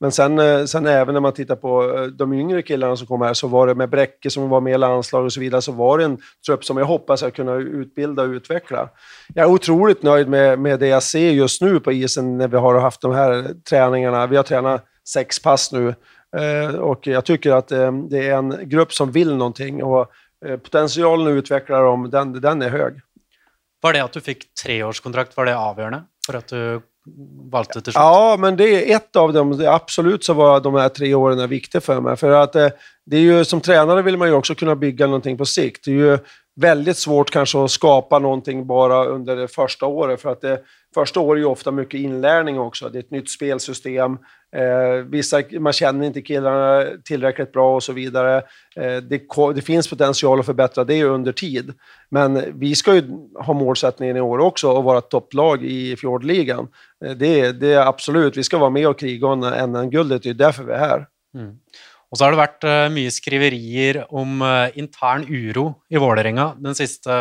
Men 0.00 0.12
sen, 0.12 0.38
eh, 0.38 0.64
sen 0.64 0.86
även 0.86 1.14
när 1.14 1.20
man 1.20 1.32
tittar 1.32 1.56
på 1.56 1.94
eh, 1.96 2.02
de 2.02 2.32
yngre 2.32 2.62
killarna 2.62 2.96
som 2.96 3.06
kom 3.06 3.22
här 3.22 3.34
så 3.34 3.48
var 3.48 3.66
det 3.66 3.74
med 3.74 3.90
Bräcke 3.90 4.30
som 4.30 4.48
var 4.48 4.60
med 4.60 4.74
i 4.74 4.78
landslaget 4.78 5.26
och 5.26 5.32
så 5.32 5.40
vidare 5.40 5.62
så 5.62 5.72
var 5.72 5.98
det 5.98 6.04
en 6.04 6.18
trupp 6.46 6.64
som 6.64 6.76
jag 6.76 6.84
hoppas 6.84 7.22
att 7.22 7.34
kunna 7.34 7.54
utbilda 7.54 8.22
och 8.22 8.28
utveckla. 8.28 8.88
Jag 9.34 9.48
är 9.48 9.52
otroligt 9.52 10.02
nöjd 10.02 10.28
med, 10.28 10.58
med 10.58 10.80
det 10.80 10.86
jag 10.86 11.02
ser 11.02 11.30
just 11.30 11.62
nu 11.62 11.80
på 11.80 11.92
isen 11.92 12.38
när 12.38 12.48
vi 12.48 12.56
har 12.56 12.80
haft 12.80 13.00
de 13.00 13.12
här 13.12 13.54
träningarna. 13.68 14.26
Vi 14.26 14.36
har 14.36 14.42
tränat 14.44 14.84
sex 15.08 15.42
pass 15.42 15.72
nu 15.72 15.94
eh, 16.36 16.74
och 16.74 17.06
jag 17.06 17.24
tycker 17.24 17.52
att 17.52 17.68
det 17.68 18.28
är 18.28 18.32
en 18.32 18.68
grupp 18.68 18.92
som 18.92 19.12
vill 19.12 19.36
någonting 19.36 19.82
och 19.82 20.10
potentialen 20.62 21.26
att 21.26 21.38
utveckla 21.38 21.80
dem, 21.80 22.10
den, 22.10 22.40
den 22.40 22.62
är 22.62 22.68
hög. 22.68 23.00
Var 23.80 23.92
det 23.92 24.00
att 24.00 24.12
du 24.12 24.20
fick 24.20 24.54
treårskontrakt, 24.64 25.36
var 25.36 25.44
det 25.44 25.56
avgörande 25.58 26.02
för 26.26 26.34
att 26.34 26.48
du 26.48 26.80
slut? 27.92 27.94
Ja, 27.94 28.36
men 28.38 28.56
det 28.56 28.92
är 28.92 28.96
ett 28.96 29.16
av 29.16 29.32
dem. 29.32 29.64
Absolut 29.68 30.24
så 30.24 30.32
var 30.32 30.60
de 30.60 30.74
här 30.74 30.88
tre 30.88 31.14
åren 31.14 31.48
viktiga 31.48 31.80
för 31.80 32.00
mig. 32.00 32.16
För 32.16 32.30
att 32.30 32.54
eh, 32.54 32.68
det 33.06 33.16
är 33.16 33.20
ju, 33.20 33.44
som 33.44 33.60
tränare 33.60 34.02
vill 34.02 34.16
man 34.16 34.28
ju 34.28 34.34
också 34.34 34.54
kunna 34.54 34.76
bygga 34.76 35.06
någonting 35.06 35.38
på 35.38 35.44
sikt. 35.44 35.84
Det 35.84 35.90
är 35.90 35.94
ju 35.94 36.18
väldigt 36.60 36.96
svårt 36.96 37.30
kanske 37.30 37.64
att 37.64 37.70
skapa 37.70 38.18
någonting 38.18 38.66
bara 38.66 39.04
under 39.04 39.36
det 39.36 39.48
första 39.48 39.86
året. 39.86 40.20
För 40.20 40.32
att 40.32 40.40
det 40.40 40.60
första 41.00 41.20
året 41.20 41.38
är 41.38 41.40
ju 41.40 41.46
ofta 41.46 41.70
mycket 41.70 42.00
inlärning 42.00 42.58
också. 42.58 42.88
Det 42.88 42.98
är 42.98 43.00
ett 43.00 43.10
nytt 43.10 43.30
spelsystem. 43.30 44.18
Eh, 44.56 45.04
vissa, 45.06 45.42
man 45.60 45.72
känner 45.72 46.06
inte 46.06 46.22
killarna 46.22 46.84
tillräckligt 47.04 47.52
bra 47.52 47.74
och 47.74 47.82
så 47.82 47.92
vidare. 47.92 48.36
Eh, 48.76 48.96
det, 48.96 49.22
det, 49.54 49.62
finns 49.62 49.88
potential 49.88 50.40
att 50.40 50.46
förbättra 50.46 50.84
det 50.84 51.04
under 51.04 51.32
tid. 51.32 51.74
Men 52.10 52.42
vi 52.60 52.74
ska 52.74 52.94
ju 52.94 53.02
ha 53.34 53.52
målsättningen 53.54 54.16
i 54.16 54.20
år 54.20 54.38
också 54.38 54.78
att 54.78 54.84
vara 54.84 54.98
ett 54.98 55.10
topplag 55.10 55.64
i 55.64 55.96
Fjordligan. 55.96 56.68
Eh, 57.04 57.10
det, 57.10 57.52
det 57.52 57.72
är 57.72 57.86
absolut, 57.86 58.36
vi 58.36 58.42
ska 58.42 58.58
vara 58.58 58.70
med 58.70 58.88
och 58.88 58.98
kriga 58.98 59.26
om 59.26 59.40
NM-guldet, 59.40 60.22
det 60.22 60.30
är 60.30 60.34
därför 60.34 60.64
vi 60.64 60.72
är 60.72 60.78
här. 60.78 61.06
Mm. 61.34 61.56
Och 62.10 62.18
så 62.18 62.24
har 62.24 62.30
det 62.30 62.36
varit 62.36 62.64
uh, 62.64 62.94
mycket 62.94 63.12
skriverier 63.12 64.14
om 64.14 64.42
uh, 64.42 64.78
intern 64.78 65.24
uro 65.28 65.74
i 65.88 65.96
Vålerenga, 65.96 66.52
den 66.58 66.74
sista, 66.74 67.12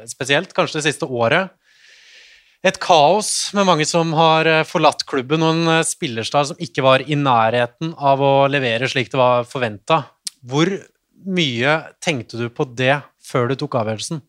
uh, 0.00 0.06
speciellt 0.06 0.52
kanske 0.52 0.78
det 0.78 0.82
sista 0.82 1.06
året 1.06 1.50
et 2.62 2.78
kaos 2.78 3.50
med 3.56 3.66
mange 3.66 3.86
som 3.88 4.12
har 4.14 4.46
eh, 4.46 4.64
forlatt 4.66 5.02
klubben, 5.08 5.42
og 5.42 5.56
en 5.56 5.70
eh, 5.78 5.86
spillerstad 5.86 6.52
som 6.52 6.60
ikke 6.62 6.84
var 6.86 7.02
i 7.02 7.18
nærheten 7.18 7.94
av 7.98 8.22
å 8.22 8.34
levere 8.50 8.88
slik 8.90 9.10
det 9.10 9.18
var 9.18 9.48
forventa. 9.48 10.04
Hvor 10.46 10.70
mye 11.26 11.80
tenkte 12.02 12.38
du 12.38 12.48
på 12.50 12.66
det 12.78 13.00
før 13.22 13.50
du 13.50 13.58
tok 13.58 13.80
avgjørelsen? 13.82 14.22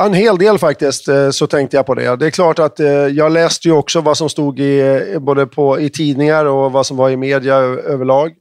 En 0.00 0.14
hel 0.14 0.38
del 0.38 0.58
faktiskt, 0.62 1.08
eh, 1.08 1.30
så 1.30 1.46
tänkte 1.46 1.76
jag 1.76 1.86
på 1.86 1.94
det. 1.94 2.16
Det 2.16 2.26
är 2.26 2.30
klart 2.30 2.58
att 2.58 2.80
eh, 2.80 3.12
jag 3.12 3.32
läste 3.32 3.68
ju 3.68 3.74
också 3.74 4.00
vad 4.00 4.16
som 4.16 4.28
stod 4.28 4.60
i, 4.60 5.16
både 5.20 5.46
på, 5.46 5.80
i 5.80 5.90
tidningar 5.90 6.44
och 6.44 6.72
vad 6.72 6.86
som 6.86 6.96
var 6.96 7.10
i 7.10 7.16
media 7.16 7.56
överlag. 7.56 8.32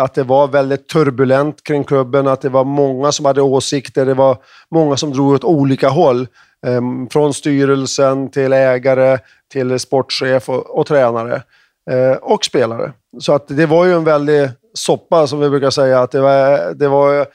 Att 0.00 0.14
det 0.14 0.22
var 0.22 0.48
väldigt 0.48 0.88
turbulent 0.88 1.62
kring 1.64 1.84
klubben, 1.84 2.28
att 2.28 2.40
det 2.40 2.48
var 2.48 2.64
många 2.64 3.12
som 3.12 3.26
hade 3.26 3.42
åsikter, 3.42 4.06
det 4.06 4.14
var 4.14 4.38
många 4.70 4.96
som 4.96 5.12
drog 5.12 5.32
åt 5.32 5.44
olika 5.44 5.88
håll. 5.88 6.26
Ehm, 6.66 7.08
från 7.08 7.34
styrelsen 7.34 8.30
till 8.30 8.52
ägare, 8.52 9.18
till 9.52 9.78
sportchef 9.78 10.48
och, 10.48 10.78
och 10.78 10.86
tränare. 10.86 11.42
Eh, 11.90 12.16
och 12.16 12.44
spelare. 12.44 12.92
Så 13.20 13.32
att 13.32 13.48
det 13.48 13.66
var 13.66 13.84
ju 13.84 13.92
en 13.92 14.04
väldig 14.04 14.50
soppa, 14.74 15.26
som 15.26 15.40
vi 15.40 15.50
brukar 15.50 15.70
säga. 15.70 16.00
Att 16.00 16.10
det 16.10 16.20
var, 16.20 16.74
det 16.74 16.88
var, 16.88 17.26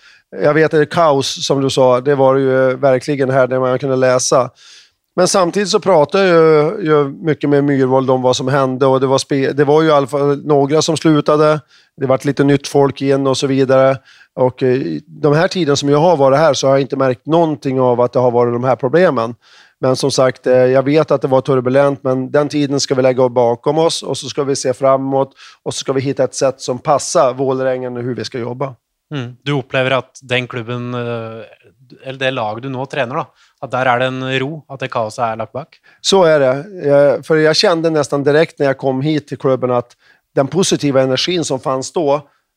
jag 0.42 0.54
vet 0.54 0.66
att 0.66 0.72
det 0.72 0.78
är 0.78 0.86
kaos, 0.86 1.46
som 1.48 1.62
du 1.62 1.70
sa. 1.70 2.02
Det 2.02 2.16
var 2.16 2.36
det 2.36 2.42
ju 2.42 2.76
verkligen 2.76 3.30
här 3.30 3.48
där 3.48 3.60
man 3.60 3.80
kunde 3.80 3.96
läsa. 3.96 4.50
Men 5.16 5.28
samtidigt 5.28 5.70
så 5.70 5.80
pratade 5.80 6.28
jag 6.28 6.84
ju, 6.84 7.10
mycket 7.10 7.50
med 7.50 7.64
Myrvold 7.64 8.10
om 8.10 8.22
vad 8.22 8.36
som 8.36 8.48
hände 8.48 8.86
och 8.86 9.00
det 9.00 9.08
var, 9.08 9.18
spe, 9.18 9.52
det 9.52 9.64
var 9.64 9.82
ju 9.82 9.88
i 9.88 9.92
alla 9.92 10.08
fall 10.08 10.46
några 10.46 10.82
som 10.82 10.98
slutade. 10.98 11.60
Det 11.98 12.06
vart 12.06 12.26
lite 12.26 12.44
nytt 12.44 12.68
folk 12.68 13.02
in 13.02 13.28
och 13.28 13.38
så 13.38 13.48
vidare. 13.48 13.98
Och 14.36 14.64
eh, 14.64 14.82
de 15.06 15.34
här 15.34 15.48
tiden 15.48 15.78
som 15.78 15.90
jag 15.90 16.00
har 16.00 16.18
varit 16.18 16.38
här 16.38 16.54
så 16.54 16.68
har 16.68 16.74
jag 16.74 16.82
inte 16.82 16.96
märkt 16.96 17.26
någonting 17.26 17.80
av 17.80 18.02
att 18.02 18.14
det 18.14 18.20
har 18.20 18.32
varit 18.32 18.54
de 18.54 18.64
här 18.64 18.76
problemen. 18.76 19.36
Men 19.80 19.96
som 19.96 20.12
sagt, 20.12 20.48
eh, 20.48 20.54
jag 20.54 20.84
vet 20.84 21.12
att 21.12 21.22
det 21.22 21.28
var 21.28 21.42
turbulent, 21.42 22.04
men 22.04 22.32
den 22.32 22.50
tiden 22.50 22.80
ska 22.80 22.96
vi 22.96 23.02
lägga 23.02 23.30
bakom 23.30 23.78
oss 23.78 24.04
och 24.04 24.18
så 24.18 24.30
ska 24.30 24.44
vi 24.44 24.56
se 24.56 24.74
framåt 24.74 25.34
och 25.64 25.74
så 25.74 25.78
ska 25.78 25.94
vi 25.94 26.02
hitta 26.02 26.24
ett 26.24 26.36
sätt 26.36 26.62
som 26.62 26.80
passar 26.80 27.34
Vålerengen 27.34 27.98
och 27.98 28.04
hur 28.04 28.16
vi 28.16 28.26
ska 28.26 28.40
jobba. 28.40 28.76
Mm. 29.12 29.36
Du 29.44 29.52
upplever 29.52 29.92
att 29.92 30.20
den 30.24 30.48
klubben, 30.48 30.94
eh, 30.94 31.44
eller 32.04 32.20
det 32.20 32.32
lag 32.32 32.62
du 32.62 32.70
nu 32.70 32.86
tränar, 32.86 33.16
då, 33.16 33.26
att 33.60 33.72
där 33.72 33.86
är 33.86 34.00
det 34.00 34.06
en 34.06 34.40
ro, 34.40 34.66
att 34.68 34.80
det 34.80 34.88
kaoset 34.88 35.24
är 35.24 35.36
lagt 35.36 35.52
bak? 35.52 35.80
Så 36.02 36.24
är 36.24 36.40
det. 36.40 37.24
För 37.24 37.36
jag 37.36 37.56
kände 37.56 37.90
nästan 37.90 38.24
direkt 38.24 38.60
när 38.60 38.66
jag 38.66 38.78
kom 38.78 39.02
hit 39.02 39.28
till 39.28 39.38
klubben 39.38 39.72
att 39.72 39.98
den 40.36 40.48
positiva 40.48 41.02
energin 41.02 41.44
som 41.44 41.60
fanns 41.60 41.94
då, 41.94 42.14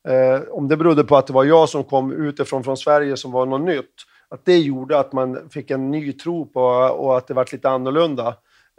eh, 0.09 0.41
om 0.51 0.69
det 0.69 0.77
berodde 0.77 1.05
på 1.05 1.17
att 1.17 1.27
det 1.27 1.33
var 1.33 1.45
jag 1.45 1.69
som 1.69 1.85
kom 1.85 2.13
utifrån 2.13 2.65
från 2.65 2.77
Sverige 2.77 3.17
som 3.17 3.33
var 3.33 3.47
något 3.47 3.67
nytt, 3.67 3.95
att 4.31 4.45
det 4.45 4.59
gjorde 4.59 4.99
att 4.99 5.13
man 5.13 5.51
fick 5.51 5.71
en 5.71 5.91
ny 5.91 6.13
tro 6.13 6.47
på 6.47 6.61
och 6.99 7.17
att 7.17 7.27
det 7.27 7.35
var 7.35 7.49
lite 7.53 7.69
annorlunda 7.69 8.29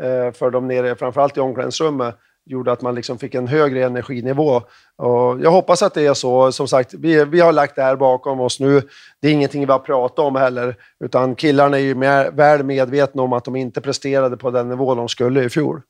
eh, 0.04 0.32
för 0.34 0.52
dem 0.52 0.68
nere, 0.68 0.96
framförallt 0.96 1.38
i 1.38 1.40
omklädningsrummet. 1.40 2.16
Gjorde 2.46 2.72
att 2.72 2.82
man 2.82 2.96
liksom 2.96 3.20
fick 3.20 3.36
en 3.36 3.48
högre 3.48 3.86
energinivå. 3.86 4.62
Och 4.98 5.42
jag 5.42 5.52
hoppas 5.52 5.82
att 5.82 5.94
det 5.94 6.06
är 6.06 6.14
så. 6.14 6.52
Som 6.52 6.68
sagt, 6.68 6.94
vi, 6.94 7.26
vi 7.26 7.40
har 7.40 7.54
lagt 7.54 7.76
det 7.76 7.82
här 7.82 7.96
bakom 7.96 8.40
oss 8.40 8.60
nu. 8.60 8.82
Det 9.22 9.28
är 9.28 9.32
ingenting 9.32 9.66
vi 9.66 9.72
har 9.72 9.80
pratat 9.80 10.20
om 10.20 10.36
heller, 10.36 10.76
utan 11.00 11.36
killarna 11.36 11.78
är 11.78 11.82
ju 11.82 11.96
mer, 11.96 12.32
väl 12.32 12.64
medvetna 12.64 13.22
om 13.22 13.34
att 13.34 13.46
de 13.46 13.56
inte 13.56 13.82
presterade 13.82 14.38
på 14.38 14.52
den 14.52 14.70
nivå 14.70 14.96
de 14.96 15.10
skulle 15.10 15.44
i 15.44 15.50
fjol. 15.50 15.82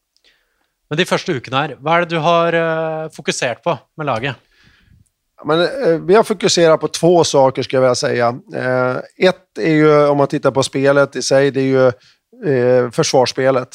Men 0.89 0.97
de 0.97 1.05
första 1.05 1.33
veckorna 1.33 1.57
här, 1.57 1.75
vad 1.79 1.95
är 1.95 1.99
det 1.99 2.05
du 2.05 2.17
har 2.17 2.53
uh, 2.53 3.09
fokuserat 3.09 3.63
på 3.63 3.77
med 3.97 4.05
laget? 4.05 4.35
Men, 5.43 5.61
eh, 5.61 5.99
vi 6.01 6.15
har 6.15 6.23
fokuserat 6.23 6.79
på 6.79 6.87
två 6.87 7.23
saker, 7.23 7.63
ska 7.63 7.77
jag 7.77 7.81
vilja 7.81 7.95
säga. 7.95 8.39
Eh, 8.55 9.27
ett 9.27 9.57
är 9.59 9.73
ju, 9.73 10.07
om 10.07 10.17
man 10.17 10.27
tittar 10.27 10.51
på 10.51 10.63
spelet 10.63 11.15
i 11.15 11.21
sig, 11.21 11.51
det 11.51 11.61
är 11.61 11.63
ju 11.63 11.87
eh, 12.53 12.91
försvarsspelet. 12.91 13.69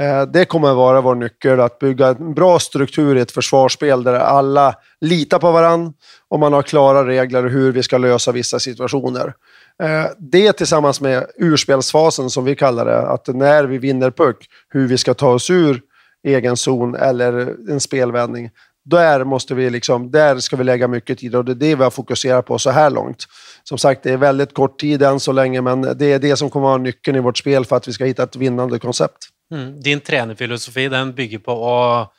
Eh, 0.00 0.22
det 0.22 0.44
kommer 0.44 0.70
att 0.70 0.76
vara 0.76 1.00
vår 1.00 1.14
nyckel, 1.14 1.60
att 1.60 1.78
bygga 1.78 2.08
en 2.08 2.34
bra 2.34 2.58
struktur 2.58 3.16
i 3.16 3.20
ett 3.20 3.32
försvarsspel 3.32 4.02
där 4.02 4.14
alla 4.14 4.74
litar 5.00 5.38
på 5.38 5.52
varandra 5.52 5.92
och 6.28 6.40
man 6.40 6.52
har 6.52 6.62
klara 6.62 7.06
regler 7.06 7.42
hur 7.42 7.72
vi 7.72 7.82
ska 7.82 7.98
lösa 7.98 8.32
vissa 8.32 8.58
situationer. 8.58 9.34
Eh, 9.82 10.04
det 10.18 10.52
tillsammans 10.52 11.00
med 11.00 11.26
urspelsfasen, 11.38 12.30
som 12.30 12.44
vi 12.44 12.56
kallar 12.56 12.84
det, 12.84 13.00
att 13.00 13.28
när 13.28 13.64
vi 13.64 13.78
vinner 13.78 14.10
puck, 14.10 14.36
hur 14.68 14.86
vi 14.86 14.98
ska 14.98 15.14
ta 15.14 15.28
oss 15.28 15.50
ur 15.50 15.80
egen 16.26 16.56
zon 16.56 16.94
eller 16.94 17.56
en 17.70 17.80
spelvändning. 17.80 18.50
Där, 18.84 19.24
måste 19.24 19.54
vi 19.54 19.70
liksom, 19.70 20.10
där 20.10 20.38
ska 20.38 20.56
vi 20.56 20.64
lägga 20.64 20.88
mycket 20.88 21.18
tid 21.18 21.34
och 21.34 21.44
det 21.44 21.52
är 21.52 21.54
det 21.54 21.74
vi 21.74 21.82
har 21.82 21.90
fokuserat 21.90 22.46
på 22.46 22.58
så 22.58 22.70
här 22.70 22.90
långt. 22.90 23.24
Som 23.64 23.78
sagt, 23.78 24.02
det 24.02 24.12
är 24.12 24.16
väldigt 24.16 24.54
kort 24.54 24.80
tid 24.80 25.02
än 25.02 25.20
så 25.20 25.32
länge, 25.32 25.60
men 25.60 25.82
det 25.82 26.12
är 26.12 26.18
det 26.18 26.36
som 26.36 26.50
kommer 26.50 26.66
att 26.66 26.70
vara 26.70 26.82
nyckeln 26.82 27.16
i 27.16 27.20
vårt 27.20 27.38
spel 27.38 27.64
för 27.64 27.76
att 27.76 27.88
vi 27.88 27.92
ska 27.92 28.04
hitta 28.04 28.22
ett 28.22 28.36
vinnande 28.36 28.78
koncept. 28.78 29.28
Mm. 29.50 29.80
Din 29.80 30.00
tränarfilosofi 30.00 30.88
den 30.88 31.14
bygger 31.14 31.38
på 31.38 31.74
att, 31.74 32.12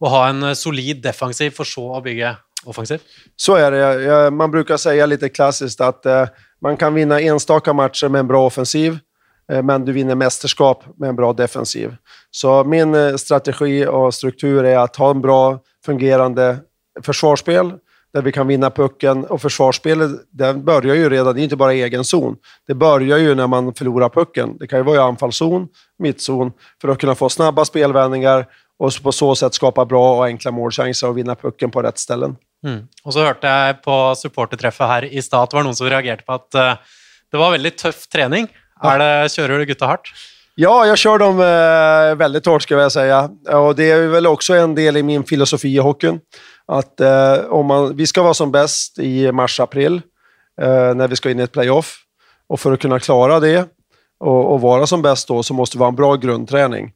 att 0.00 0.10
ha 0.10 0.28
en 0.28 0.56
solid 0.56 1.02
defensiv 1.02 1.50
för 1.50 1.64
så 1.64 1.96
att 1.96 2.04
bygga 2.04 2.36
offensiv? 2.64 3.00
Så 3.36 3.54
är 3.54 3.70
det. 3.70 4.30
Man 4.30 4.50
brukar 4.50 4.76
säga 4.76 5.06
lite 5.06 5.28
klassiskt 5.28 5.80
att 5.80 6.06
eh, 6.06 6.26
man 6.60 6.76
kan 6.76 6.94
vinna 6.94 7.20
enstaka 7.20 7.72
matcher 7.72 8.08
med 8.08 8.18
en 8.18 8.26
bra 8.26 8.46
offensiv, 8.46 8.98
eh, 9.52 9.62
men 9.62 9.84
du 9.84 9.92
vinner 9.92 10.14
mästerskap 10.14 10.84
med 10.96 11.08
en 11.08 11.16
bra 11.16 11.32
defensiv. 11.32 11.96
Så 12.30 12.64
min 12.64 12.94
eh, 12.94 13.16
strategi 13.16 13.86
och 13.86 14.14
struktur 14.14 14.64
är 14.64 14.78
att 14.78 14.96
ha 14.96 15.10
en 15.10 15.20
bra 15.20 15.60
fungerande 15.84 16.58
försvarsspel 17.02 17.72
där 18.14 18.22
vi 18.22 18.32
kan 18.32 18.46
vinna 18.46 18.70
pucken. 18.70 19.24
Och 19.24 19.42
försvarsspelet 19.42 20.10
det 20.30 20.54
börjar 20.54 20.94
ju 20.94 21.10
redan, 21.10 21.34
det 21.34 21.40
är 21.40 21.42
inte 21.42 21.56
bara 21.56 21.72
egen 21.72 22.04
zon. 22.04 22.36
Det 22.66 22.74
börjar 22.74 23.18
ju 23.18 23.34
när 23.34 23.46
man 23.46 23.74
förlorar 23.74 24.08
pucken. 24.08 24.56
Det 24.58 24.66
kan 24.66 24.78
ju 24.78 24.82
vara 24.82 24.96
i 24.96 24.98
anfallszon, 24.98 25.68
mittzon, 25.98 26.52
för 26.80 26.88
att 26.88 26.98
kunna 26.98 27.14
få 27.14 27.28
snabba 27.28 27.64
spelvändningar 27.64 28.46
och 28.78 28.92
på 29.02 29.12
så 29.12 29.34
sätt 29.34 29.54
skapa 29.54 29.84
bra 29.84 30.16
och 30.16 30.24
enkla 30.24 30.50
målchanser 30.50 31.08
och 31.08 31.18
vinna 31.18 31.34
pucken 31.34 31.70
på 31.70 31.82
rätt 31.82 31.98
ställen. 31.98 32.36
Mm. 32.66 32.88
Och 33.04 33.12
så 33.12 33.20
hörde 33.20 33.48
jag 33.48 33.82
på 33.82 34.14
supporterträffen 34.16 34.88
här 34.88 35.04
i 35.04 35.22
stad 35.22 35.42
att 35.42 35.50
det 35.50 35.56
var 35.56 35.64
någon 35.64 35.76
som 35.76 35.90
reagerade 35.90 36.22
på 36.22 36.32
att 36.32 36.54
uh, 36.54 36.74
det 37.30 37.36
var 37.36 37.50
väldigt 37.50 37.78
tuff 37.78 38.06
träning. 38.08 38.48
Ja. 38.82 38.92
Är 38.92 39.22
det, 39.22 39.28
kör 39.28 39.48
du 39.48 39.66
gutta 39.66 39.86
hårt? 39.86 40.12
Ja, 40.54 40.86
jag 40.86 40.98
kör 40.98 41.18
dem 41.18 41.40
eh, 41.40 42.16
väldigt 42.16 42.46
hårt 42.46 42.62
ska 42.62 42.74
jag 42.74 42.92
säga. 42.92 43.30
Och 43.52 43.74
det 43.76 43.90
är 43.90 44.06
väl 44.06 44.26
också 44.26 44.54
en 44.54 44.74
del 44.74 44.96
i 44.96 45.02
min 45.02 45.24
filosofi 45.24 45.68
i 45.68 45.78
hockeyn. 45.78 46.20
Att 46.68 47.00
eh, 47.00 47.34
om 47.50 47.66
man, 47.66 47.96
vi 47.96 48.06
ska 48.06 48.22
vara 48.22 48.34
som 48.34 48.52
bäst 48.52 48.98
i 48.98 49.32
mars-april 49.32 50.02
eh, 50.60 50.94
när 50.94 51.08
vi 51.08 51.16
ska 51.16 51.30
in 51.30 51.40
i 51.40 51.42
ett 51.42 51.52
playoff. 51.52 51.96
Och 52.48 52.60
för 52.60 52.72
att 52.72 52.80
kunna 52.80 52.98
klara 52.98 53.40
det 53.40 53.68
och, 54.20 54.52
och, 54.52 54.60
vara 54.60 54.86
som 54.86 55.02
bäst 55.02 55.28
då 55.28 55.42
så 55.42 55.54
måste 55.54 55.78
vi 55.78 55.82
ha 55.82 55.88
en 55.88 55.96
bra 55.96 56.16
grundträning. 56.16 56.92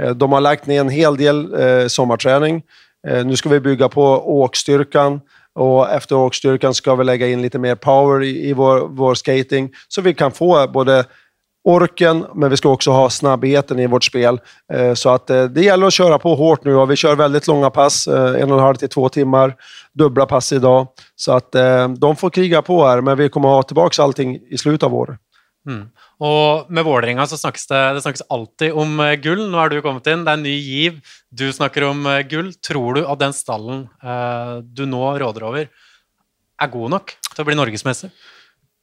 Eh, 0.00 0.10
de 0.10 0.32
har 0.32 0.40
lagt 0.40 0.66
ner 0.66 0.80
en 0.80 0.88
hel 0.88 1.16
del 1.16 1.54
eh, 1.60 1.86
sommarträning. 1.86 2.62
Eh, 3.08 3.24
nu 3.26 3.36
ska 3.36 3.48
vi 3.48 3.60
bygga 3.60 3.88
på 3.88 4.02
åkstyrkan 4.40 5.20
och 5.54 5.90
efter 5.90 6.16
åkstyrkan 6.16 6.74
ska 6.74 6.94
vi 6.94 7.04
lägga 7.04 7.28
in 7.28 7.42
lite 7.42 7.58
mer 7.58 7.74
power 7.74 8.22
i, 8.22 8.48
i 8.48 8.52
vår, 8.52 8.88
vår 8.88 9.14
skating 9.14 9.72
så 9.88 10.00
vi 10.00 10.14
kan 10.14 10.32
få 10.32 10.68
både 10.68 11.04
orken, 11.64 12.26
men 12.34 12.50
vi 12.50 12.56
ska 12.56 12.68
också 12.68 12.90
ha 12.90 13.10
snabbheten 13.10 13.78
i 13.78 13.86
vårt 13.86 14.04
spel. 14.04 14.40
Eh, 14.72 14.94
så 14.94 15.10
att 15.10 15.30
eh, 15.30 15.44
det 15.44 15.62
gäller 15.62 15.86
att 15.86 15.92
köra 15.92 16.18
på 16.18 16.34
hårt 16.34 16.64
nu 16.64 16.74
och 16.74 16.90
vi 16.90 16.96
kör 16.96 17.16
väldigt 17.16 17.46
långa 17.46 17.70
pass, 17.70 18.06
eh, 18.06 18.42
en 18.42 18.50
och 18.50 18.58
en 18.58 18.64
halv 18.64 18.76
till 18.76 18.88
två 18.88 19.08
timmar, 19.08 19.54
dubbla 19.92 20.26
pass 20.26 20.52
idag. 20.52 20.86
Så 21.16 21.32
att 21.32 21.54
eh, 21.54 21.88
de 21.88 22.16
får 22.16 22.30
kriga 22.30 22.62
på 22.62 22.86
här, 22.86 23.00
men 23.00 23.16
vi 23.16 23.28
kommer 23.28 23.48
ha 23.48 23.62
tillbaka 23.62 24.02
allting 24.02 24.38
i 24.50 24.58
slutet 24.58 24.82
av 24.82 24.94
året. 24.94 25.18
Mm. 25.66 25.88
Och 26.18 26.70
med 26.70 26.84
Vålerenga 26.84 27.26
så 27.26 27.38
snackas 27.38 27.66
det, 27.66 27.92
det 27.92 28.02
snackas 28.02 28.22
alltid 28.28 28.72
om 28.72 29.18
guld. 29.22 29.50
Nu 29.50 29.56
har 29.56 29.68
du 29.68 29.82
kommit 29.82 30.06
in, 30.06 30.24
det 30.24 30.30
är 30.30 30.34
en 30.34 30.42
ny 30.42 30.56
giv. 30.56 31.00
Du 31.30 31.52
snackar 31.52 31.82
om 31.82 32.22
guld. 32.28 32.62
Tror 32.62 32.94
du 32.94 33.06
att 33.06 33.18
den 33.18 33.32
stallen 33.32 33.88
eh, 34.02 34.58
du 34.62 34.86
nu 34.86 34.96
råder 34.96 35.48
över 35.48 35.68
är 36.62 36.66
god 36.66 36.90
nog 36.90 37.06
till 37.06 37.40
att 37.40 37.46
bli 37.46 37.54
Norgesmästare? 37.54 38.10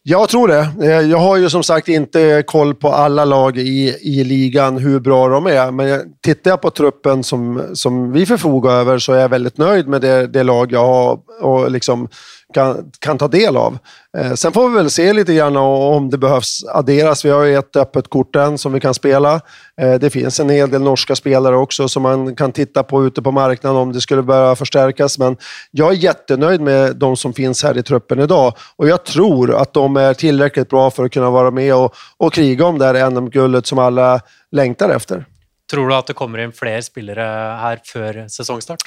Jag 0.10 0.30
tror 0.30 0.48
det. 0.48 0.67
Eh, 0.82 1.02
jag 1.02 1.17
har 1.17 1.38
ju 1.38 1.50
som 1.50 1.63
sagt 1.63 1.88
inte 1.88 2.43
koll 2.48 2.76
på 2.76 2.89
alla 2.89 3.26
lag 3.26 3.58
i, 3.58 3.98
i 4.02 4.24
ligan, 4.24 4.78
hur 4.78 5.00
bra 5.00 5.28
de 5.28 5.48
är. 5.48 5.72
Men 5.72 6.13
tittar 6.24 6.52
jag 6.52 6.62
på 6.62 6.72
truppen 6.72 7.24
som, 7.24 7.62
som 7.74 8.12
vi 8.12 8.26
förfogar 8.26 8.72
över 8.72 9.00
så 9.00 9.13
är 9.13 9.19
jag 9.19 9.30
väldigt 9.30 9.58
nöjd 9.58 9.88
med 9.88 10.02
det, 10.02 10.28
det 10.28 10.43
lag 10.43 10.72
jag 10.72 10.86
har 10.86 11.19
och 11.41 11.72
liksom 11.72 12.08
kan, 12.54 12.92
kan 13.00 13.18
ta 13.18 13.28
del 13.28 13.58
av. 13.58 13.78
Eh, 14.18 14.34
sen 14.34 14.52
får 14.52 14.70
vi 14.70 14.76
väl 14.76 14.90
se 14.90 15.14
lite 15.14 15.34
grann 15.34 15.58
om 15.58 16.10
det 16.10 16.18
behövs 16.18 16.64
adderas. 16.74 17.26
Vi 17.26 17.30
har 17.30 17.44
ju 17.44 17.58
ett 17.58 17.76
öppet 17.76 18.10
kort 18.10 18.36
än 18.36 18.58
som 18.58 18.74
vi 18.74 18.80
kan 18.80 18.94
spela. 18.94 19.42
Eh, 19.82 19.94
det 19.94 20.10
finns 20.10 20.40
en 20.40 20.50
hel 20.50 20.70
del 20.70 20.82
norska 20.82 21.16
spelare 21.16 21.58
också 21.58 21.88
som 21.88 22.04
man 22.04 22.36
kan 22.36 22.52
titta 22.52 22.84
på 22.84 23.06
ute 23.06 23.22
på 23.22 23.32
marknaden 23.32 23.78
om 23.78 23.94
det 23.94 24.02
skulle 24.02 24.22
börja 24.22 24.56
förstärkas. 24.56 25.20
Men 25.20 25.38
jag 25.72 25.92
är 25.92 25.96
jättenöjd 25.96 26.62
med 26.62 26.96
de 26.96 27.18
som 27.18 27.34
finns 27.34 27.64
här 27.64 27.78
i 27.78 27.84
truppen 27.84 28.20
idag 28.20 28.54
och 28.76 28.88
jag 28.88 29.06
tror 29.06 29.56
att 29.56 29.74
de 29.74 29.98
är 29.98 30.14
tillräckligt 30.14 30.70
bra 30.70 30.92
för 30.92 31.06
att 31.06 31.12
kunna 31.12 31.30
vara 31.30 31.52
med 31.52 31.76
och, 31.76 31.96
och 32.18 32.34
kriga 32.34 32.66
om 32.66 32.78
det 32.78 32.86
här 32.86 33.10
NM-guldet 33.10 33.66
som 33.66 33.80
alla 33.80 34.22
längtar 34.52 34.90
efter. 34.90 35.26
Tror 35.72 35.90
du 35.90 35.96
att 35.96 36.08
det 36.08 36.14
kommer 36.14 36.40
in 36.40 36.52
fler 36.52 36.82
spelare 36.82 37.58
här 37.58 37.80
för 37.84 38.28
säsongstart? 38.28 38.80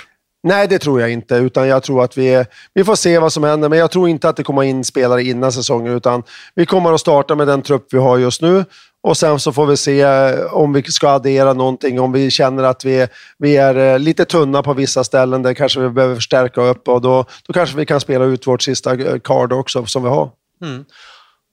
Nej, 0.43 0.69
det 0.69 0.79
tror 0.79 1.01
jag 1.01 1.11
inte. 1.11 1.35
Utan 1.35 1.69
jag 1.69 1.83
tror 1.83 2.05
att 2.05 2.19
vi, 2.19 2.45
vi 2.75 2.85
får 2.85 2.95
se 2.95 3.19
vad 3.19 3.33
som 3.33 3.45
händer. 3.45 3.69
Men 3.69 3.79
jag 3.79 3.91
tror 3.91 4.09
inte 4.09 4.29
att 4.29 4.37
det 4.37 4.43
kommer 4.43 4.63
in 4.63 4.85
spelare 4.85 5.23
innan 5.23 5.53
säsongen. 5.53 5.93
Utan 5.93 6.23
vi 6.55 6.67
kommer 6.67 6.93
att 6.93 7.01
starta 7.01 7.35
med 7.35 7.47
den 7.47 7.63
trupp 7.63 7.87
vi 7.91 7.99
har 7.99 8.19
just 8.19 8.43
nu. 8.43 8.65
Och 9.03 9.17
sen 9.17 9.41
så 9.41 9.53
får 9.53 9.67
vi 9.67 9.77
se 9.77 10.01
eh, 10.01 10.55
om 10.55 10.73
vi 10.73 10.83
ska 10.83 11.09
addera 11.09 11.53
någonting. 11.53 12.01
Om 12.01 12.13
vi 12.13 12.31
känner 12.31 12.63
att 12.63 12.85
vi, 12.85 13.07
vi 13.39 13.57
är 13.57 13.77
eh, 13.77 13.99
lite 13.99 14.25
tunna 14.25 14.63
på 14.63 14.75
vissa 14.75 15.05
ställen 15.05 15.43
där 15.43 15.55
kanske 15.55 15.81
vi 15.81 15.89
behöver 15.89 16.15
förstärka 16.15 16.61
upp. 16.61 16.89
Och 16.89 17.01
då, 17.01 17.25
då 17.47 17.53
kanske 17.53 17.77
vi 17.77 17.87
kan 17.87 18.01
spela 18.01 18.25
ut 18.25 18.47
vårt 18.47 18.63
sista 18.63 18.95
eh, 18.95 19.19
card 19.19 19.53
också 19.53 19.87
som 19.87 20.03
vi 20.03 20.09
har. 20.09 20.31
Mm. 20.63 20.85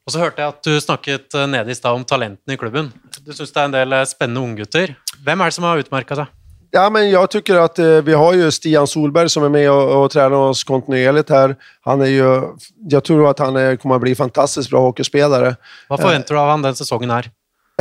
Och 0.05 0.11
så 0.11 0.19
hörde 0.19 0.41
jag 0.41 0.47
att 0.47 0.63
du 0.63 0.81
snackat 0.81 1.33
nere 1.33 1.71
i 1.71 1.75
stad 1.75 1.95
om 1.95 2.03
talenten 2.03 2.53
i 2.53 2.57
klubben. 2.57 2.91
Du 3.19 3.33
syns 3.33 3.51
det 3.51 3.59
är 3.59 3.65
en 3.65 3.71
del 3.71 4.07
spännande 4.07 4.39
unggutter. 4.39 4.95
Vem 5.25 5.41
är 5.41 5.45
det 5.45 5.51
som 5.51 5.63
har 5.63 5.77
utmärkt 5.77 6.15
sig? 6.15 6.25
Ja, 6.71 6.89
men 6.89 7.09
jag 7.09 7.29
tycker 7.29 7.55
att 7.55 7.79
eh, 7.79 7.85
vi 7.87 8.13
har 8.13 8.33
ju 8.33 8.51
Stian 8.51 8.87
Solberg 8.87 9.29
som 9.29 9.43
är 9.43 9.49
med 9.49 9.71
och, 9.71 10.03
och 10.03 10.11
tränar 10.11 10.37
oss 10.37 10.63
kontinuerligt 10.63 11.29
här. 11.29 11.55
Han 11.81 12.01
är 12.01 12.05
ju, 12.05 12.41
jag 12.89 13.03
tror 13.03 13.29
att 13.29 13.39
han 13.39 13.55
är, 13.55 13.75
kommer 13.75 13.95
att 13.95 14.01
bli 14.01 14.15
fantastiskt 14.15 14.69
bra 14.69 14.81
hockeyspelare. 14.81 15.55
Vad 15.87 15.99
förväntar 15.99 16.35
du 16.35 16.41
av 16.41 16.45
honom 16.45 16.61
den 16.61 16.75
säsongen 16.75 17.09
här? 17.09 17.31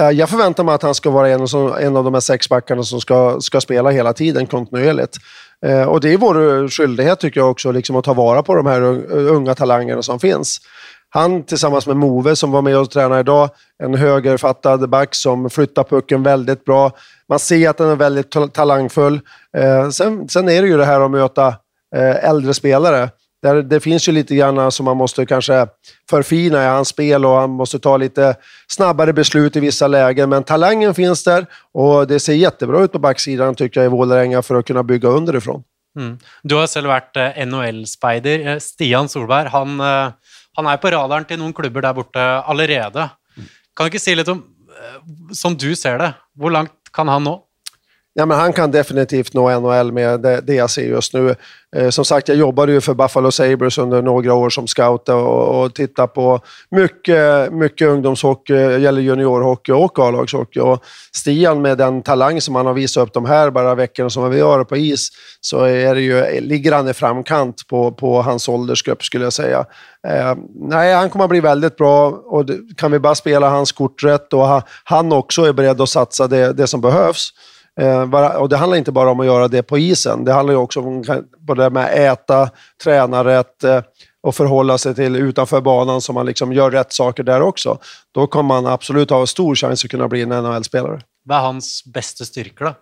Eh, 0.00 0.10
jag 0.10 0.28
förväntar 0.28 0.64
mig 0.64 0.74
att 0.74 0.82
han 0.82 0.94
ska 0.94 1.10
vara 1.10 1.28
en, 1.28 1.46
en 1.80 1.96
av 1.96 2.04
de 2.04 2.14
här 2.14 2.20
sex 2.20 2.48
backarna 2.48 2.82
som 2.82 3.00
ska, 3.00 3.40
ska 3.40 3.60
spela 3.60 3.90
hela 3.90 4.12
tiden 4.12 4.46
kontinuerligt. 4.46 5.16
Eh, 5.66 5.82
och 5.82 6.00
det 6.00 6.12
är 6.12 6.16
vår 6.16 6.68
skyldighet 6.68 7.20
tycker 7.20 7.40
jag 7.40 7.50
också, 7.50 7.72
liksom 7.72 7.96
att 7.96 8.04
ta 8.04 8.14
vara 8.14 8.42
på 8.42 8.54
de 8.54 8.66
här 8.66 8.80
unga 9.12 9.54
talangerna 9.54 10.02
som 10.02 10.20
finns. 10.20 10.60
Han 11.10 11.42
tillsammans 11.42 11.86
med 11.86 11.96
Move 11.96 12.36
som 12.36 12.50
var 12.50 12.62
med 12.62 12.78
och 12.78 12.90
tränade 12.90 13.20
idag, 13.20 13.50
en 13.82 13.94
högerfattad 13.94 14.88
back 14.88 15.14
som 15.14 15.50
flyttar 15.50 15.84
pucken 15.84 16.22
väldigt 16.22 16.64
bra. 16.64 16.92
Man 17.28 17.38
ser 17.38 17.68
att 17.68 17.78
han 17.78 17.88
är 17.88 17.96
väldigt 17.96 18.30
talangfull. 18.52 19.20
Eh, 19.56 19.88
sen, 19.88 20.28
sen 20.28 20.48
är 20.48 20.62
det 20.62 20.68
ju 20.68 20.76
det 20.76 20.84
här 20.84 21.00
att 21.00 21.10
möta 21.10 21.46
eh, 21.96 22.24
äldre 22.24 22.54
spelare. 22.54 23.10
Där 23.42 23.62
det 23.62 23.80
finns 23.80 24.08
ju 24.08 24.12
lite 24.12 24.34
grann 24.34 24.72
som 24.72 24.84
man 24.84 24.96
måste 24.96 25.26
kanske 25.26 25.66
förfina 26.10 26.64
i 26.64 26.66
hans 26.66 26.88
spel 26.88 27.24
och 27.24 27.36
han 27.36 27.50
måste 27.50 27.78
ta 27.78 27.96
lite 27.96 28.36
snabbare 28.68 29.12
beslut 29.12 29.56
i 29.56 29.60
vissa 29.60 29.86
lägen. 29.86 30.28
Men 30.28 30.44
talangen 30.44 30.94
finns 30.94 31.24
där 31.24 31.46
och 31.72 32.06
det 32.06 32.20
ser 32.20 32.34
jättebra 32.34 32.80
ut 32.80 32.92
på 32.92 32.98
backsidan 32.98 33.54
tycker 33.54 33.80
jag 33.80 33.86
i 33.86 33.88
Vålerenga 33.88 34.42
för 34.42 34.54
att 34.54 34.66
kunna 34.66 34.82
bygga 34.82 35.08
underifrån. 35.08 35.62
Mm. 35.98 36.18
Du 36.42 36.54
har 36.54 36.66
själv 36.66 36.88
varit 36.88 37.16
eh, 37.16 37.46
NHL-spider. 37.46 38.58
Stian 38.58 39.08
Solberg, 39.08 39.48
han 39.48 39.80
han 40.58 40.66
är 40.66 40.76
på 40.76 40.90
radarn 40.90 41.24
till 41.24 41.38
några 41.38 41.52
klubbar 41.52 41.82
där 41.82 41.94
borta 41.94 42.42
redan. 42.54 43.08
Kan 43.76 43.84
du 43.84 43.84
inte 43.84 43.98
säga 43.98 44.16
lite 44.16 44.30
om, 44.30 44.42
som 45.32 45.56
du 45.56 45.76
ser 45.76 45.98
det, 45.98 46.14
hur 46.40 46.50
långt 46.50 46.70
kan 46.92 47.08
han 47.08 47.24
nå? 47.24 47.47
Ja, 48.18 48.26
men 48.26 48.38
han 48.38 48.52
kan 48.52 48.70
definitivt 48.70 49.34
nå 49.34 49.60
NHL 49.60 49.92
med 49.92 50.20
det, 50.20 50.40
det 50.40 50.54
jag 50.54 50.70
ser 50.70 50.82
just 50.82 51.14
nu. 51.14 51.34
Eh, 51.76 51.90
som 51.90 52.04
sagt, 52.04 52.28
jag 52.28 52.36
jobbade 52.36 52.72
ju 52.72 52.80
för 52.80 52.94
Buffalo 52.94 53.30
Sabres 53.30 53.78
under 53.78 54.02
några 54.02 54.34
år 54.34 54.50
som 54.50 54.66
scout 54.66 55.08
och, 55.08 55.62
och 55.62 55.74
tittade 55.74 56.08
på 56.08 56.40
mycket, 56.70 57.52
mycket 57.52 57.88
ungdomshockey, 57.88 58.54
gäller 58.54 59.00
juniorhockey 59.00 59.72
och 59.72 59.98
A-lagshockey. 59.98 60.60
Och 60.60 60.84
Stian 61.12 61.62
med 61.62 61.78
den 61.78 62.02
talang 62.02 62.40
som 62.40 62.54
han 62.54 62.66
har 62.66 62.74
visat 62.74 63.02
upp 63.02 63.12
de 63.12 63.24
här 63.24 63.50
bara 63.50 63.74
veckorna 63.74 64.10
som 64.10 64.30
vi 64.30 64.40
har 64.40 64.64
på 64.64 64.76
is, 64.76 65.08
så 65.40 65.64
är 65.64 65.94
det 65.94 66.00
ju, 66.00 66.40
ligger 66.40 66.72
han 66.72 66.88
i 66.88 66.94
framkant 66.94 67.66
på, 67.68 67.92
på 67.92 68.22
hans 68.22 68.48
åldersgrupp 68.48 69.04
skulle 69.04 69.24
jag 69.24 69.32
säga. 69.32 69.64
Eh, 70.08 70.34
nej, 70.54 70.94
han 70.94 71.10
kommer 71.10 71.24
att 71.24 71.30
bli 71.30 71.40
väldigt 71.40 71.76
bra 71.76 72.08
och 72.08 72.44
kan 72.76 72.92
vi 72.92 72.98
bara 72.98 73.14
spela 73.14 73.50
hans 73.50 73.72
kort 73.72 74.04
rätt 74.04 74.32
och 74.32 74.48
ha, 74.48 74.62
han 74.84 75.12
också 75.12 75.42
är 75.42 75.52
beredd 75.52 75.80
att 75.80 75.88
satsa 75.88 76.26
det, 76.26 76.52
det 76.52 76.66
som 76.66 76.80
behövs 76.80 77.32
och 78.38 78.48
det 78.48 78.56
handlar 78.56 78.78
inte 78.78 78.92
bara 78.92 79.10
om 79.10 79.20
att 79.20 79.26
göra 79.26 79.48
det 79.48 79.62
på 79.62 79.78
isen. 79.78 80.24
Det 80.24 80.32
handlar 80.32 80.54
också 80.54 80.80
om 80.80 81.04
både 81.38 81.70
med 81.70 81.84
att 81.84 81.90
äta, 81.90 82.50
träna 82.84 83.24
rätt 83.24 83.64
eh, 83.64 83.80
och 84.20 84.34
förhålla 84.34 84.78
sig 84.78 84.94
till 84.94 85.16
utanför 85.16 85.60
banan 85.60 86.00
så 86.00 86.12
man 86.12 86.26
liksom 86.26 86.52
gör 86.52 86.70
rätt 86.70 86.92
saker 86.92 87.22
där 87.22 87.40
också. 87.40 87.78
Då 88.12 88.26
kommer 88.26 88.48
man 88.48 88.66
absolut 88.66 89.10
ha 89.10 89.26
stor 89.26 89.54
chans 89.54 89.84
att 89.84 89.90
kunna 89.90 90.08
bli 90.08 90.22
en 90.22 90.28
NHL-spelare. 90.28 91.00
Vad 91.24 91.38
är 91.38 91.42
hans 91.42 91.84
bästa 91.84 92.24
styrka 92.24 92.64
då? 92.64 92.74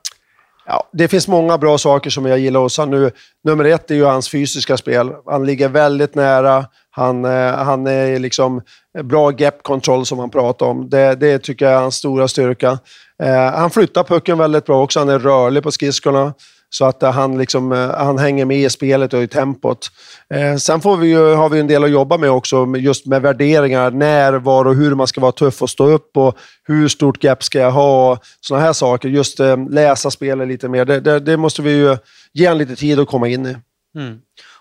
Ja, 0.66 0.88
det 0.92 1.08
finns 1.08 1.28
många 1.28 1.58
bra 1.58 1.78
saker 1.78 2.10
som 2.10 2.26
jag 2.26 2.38
gillar 2.38 2.60
hos 2.60 2.78
nu. 2.78 3.10
Nummer 3.44 3.64
ett 3.64 3.90
är 3.90 3.94
ju 3.94 4.04
hans 4.04 4.30
fysiska 4.30 4.76
spel. 4.76 5.12
Han 5.26 5.46
ligger 5.46 5.68
väldigt 5.68 6.14
nära. 6.14 6.66
Han, 6.90 7.24
eh, 7.24 7.54
han 7.54 7.86
är 7.86 8.18
liksom 8.18 8.62
Eh, 8.96 9.02
bra 9.02 9.30
gap 9.30 9.62
control 9.62 10.06
som 10.06 10.18
han 10.18 10.30
pratar 10.30 10.66
om. 10.66 10.90
Det, 10.90 11.14
det 11.14 11.38
tycker 11.38 11.64
jag 11.64 11.74
är 11.74 11.80
hans 11.80 11.94
stora 11.94 12.28
styrka. 12.28 12.78
Eh, 13.22 13.52
han 13.52 13.70
flyttar 13.70 14.04
pucken 14.04 14.38
väldigt 14.38 14.66
bra 14.66 14.82
också. 14.82 14.98
Han 14.98 15.08
är 15.08 15.18
rörlig 15.18 15.62
på 15.62 15.72
skridskorna. 15.72 16.34
Så 16.70 16.84
att 16.84 17.02
eh, 17.02 17.12
han, 17.12 17.38
liksom, 17.38 17.72
eh, 17.72 17.90
han 17.90 18.18
hänger 18.18 18.44
med 18.44 18.58
i 18.58 18.70
spelet 18.70 19.14
och 19.14 19.22
i 19.22 19.28
tempot. 19.28 19.88
Eh, 20.34 20.56
sen 20.56 20.80
får 20.80 20.96
vi 20.96 21.08
ju, 21.08 21.34
har 21.34 21.48
vi 21.48 21.60
en 21.60 21.66
del 21.66 21.84
att 21.84 21.90
jobba 21.90 22.18
med 22.18 22.30
också, 22.30 22.76
just 22.76 23.06
med 23.06 23.22
värderingar. 23.22 23.90
När, 23.90 24.32
var 24.32 24.64
och 24.64 24.74
hur 24.74 24.94
man 24.94 25.06
ska 25.06 25.20
vara 25.20 25.32
tuff 25.32 25.62
och 25.62 25.70
stå 25.70 25.86
upp 25.86 26.16
och 26.16 26.38
hur 26.64 26.88
stort 26.88 27.24
gap 27.24 27.42
ska 27.42 27.58
jag 27.58 27.70
ha? 27.70 28.18
Sådana 28.40 28.64
här 28.64 28.72
saker. 28.72 29.08
Just 29.08 29.40
eh, 29.40 29.68
läsa 29.70 30.10
spelet 30.10 30.48
lite 30.48 30.68
mer. 30.68 30.84
Det, 30.84 31.00
det, 31.00 31.20
det, 31.20 31.36
måste 31.36 31.62
vi 31.62 31.70
ju 31.70 31.96
ge 32.32 32.46
en 32.46 32.58
lite 32.58 32.76
tid 32.76 33.00
att 33.00 33.08
komma 33.08 33.28
in 33.28 33.46
i. 33.46 33.56
Mm. 33.98 34.18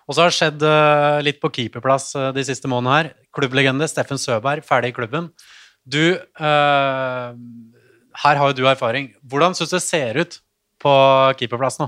Och 0.08 0.16
så 0.16 0.22
har 0.22 0.26
det 0.26 0.32
skett 0.32 0.62
uh, 0.62 1.24
lite 1.24 1.40
på 1.40 1.50
keeperplats 1.50 2.16
uh, 2.16 2.34
de 2.34 2.44
sista 2.44 2.68
månaderna 2.68 2.98
här. 2.98 3.14
Klubblegende 3.36 3.88
Steffen 3.88 4.20
Söberg, 4.20 4.62
färdig 4.62 4.90
i 4.90 4.92
klubben. 4.92 5.30
Du, 5.84 6.12
eh, 6.16 6.46
uh, 6.46 7.36
här 8.14 8.36
har 8.36 8.48
jo 8.48 8.54
du 8.54 8.68
erfaring. 8.68 9.14
Hur 9.32 9.54
syns 9.54 9.70
det 9.70 9.80
ser 9.80 10.16
ut 10.16 10.40
på 10.82 11.34
keeperplass 11.40 11.80
nu? 11.80 11.88